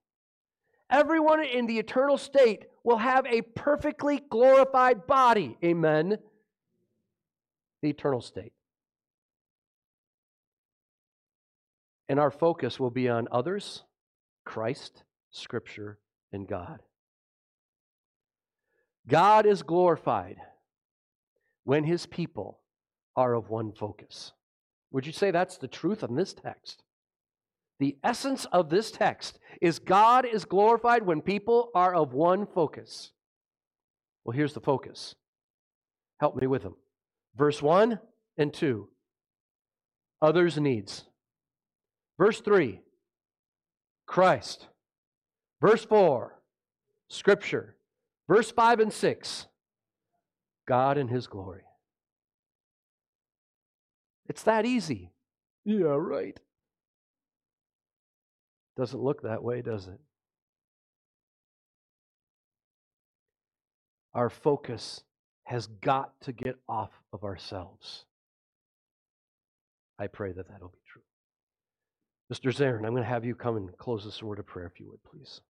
[0.90, 5.58] Everyone in the eternal state will have a perfectly glorified body.
[5.64, 6.18] Amen.
[7.82, 8.54] The eternal state.
[12.12, 13.84] And our focus will be on others,
[14.44, 15.98] Christ, Scripture,
[16.34, 16.82] and God.
[19.08, 20.36] God is glorified
[21.64, 22.60] when his people
[23.16, 24.34] are of one focus.
[24.92, 26.84] Would you say that's the truth in this text?
[27.80, 33.12] The essence of this text is God is glorified when people are of one focus.
[34.26, 35.16] Well, here's the focus.
[36.20, 36.76] Help me with them.
[37.38, 37.98] Verse 1
[38.38, 38.90] and 2
[40.22, 41.06] others' needs.
[42.22, 42.80] Verse 3
[44.06, 44.68] Christ.
[45.60, 46.40] Verse 4
[47.08, 47.76] Scripture.
[48.28, 49.48] Verse 5 and 6
[50.68, 51.64] God in His glory.
[54.30, 55.10] It's that easy.
[55.66, 56.40] Yeah, right.
[58.78, 60.00] Doesn't look that way, does it?
[64.14, 65.02] Our focus
[65.46, 68.06] has got to get off of ourselves.
[69.98, 70.81] I pray that that'll be.
[72.32, 72.56] Mr.
[72.56, 74.90] Zarin, I'm going to have you come and close this word of prayer, if you
[74.90, 75.42] would, please.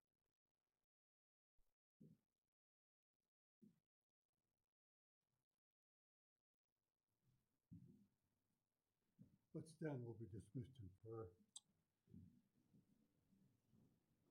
[9.54, 11.28] Let's stand, we'll be dismissed in prayer.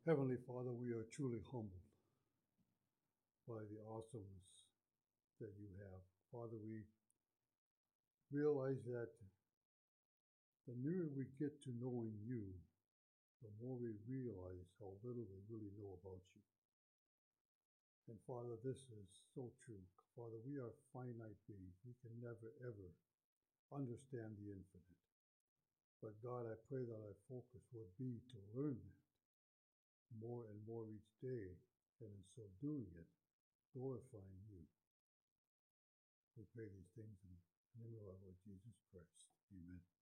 [0.08, 1.86] Heavenly Father, we are truly humbled
[3.46, 4.50] by the awesomeness
[5.38, 6.00] that you have.
[6.32, 6.82] Father, we
[8.32, 9.10] realize that
[10.70, 12.46] the nearer we get to knowing you,
[13.42, 16.46] the more we realize how little we really know about you.
[18.06, 19.82] And Father, this is so true.
[20.14, 21.74] Father, we are finite beings.
[21.82, 22.86] We can never, ever
[23.74, 25.02] understand the infinite.
[25.98, 29.02] But God, I pray that our focus would be to learn that
[30.22, 31.50] more and more each day,
[31.98, 33.10] and in so doing it,
[33.74, 34.62] glorifying you.
[36.38, 39.26] We pray these things in the name of our Lord Jesus Christ.
[39.50, 39.99] Amen.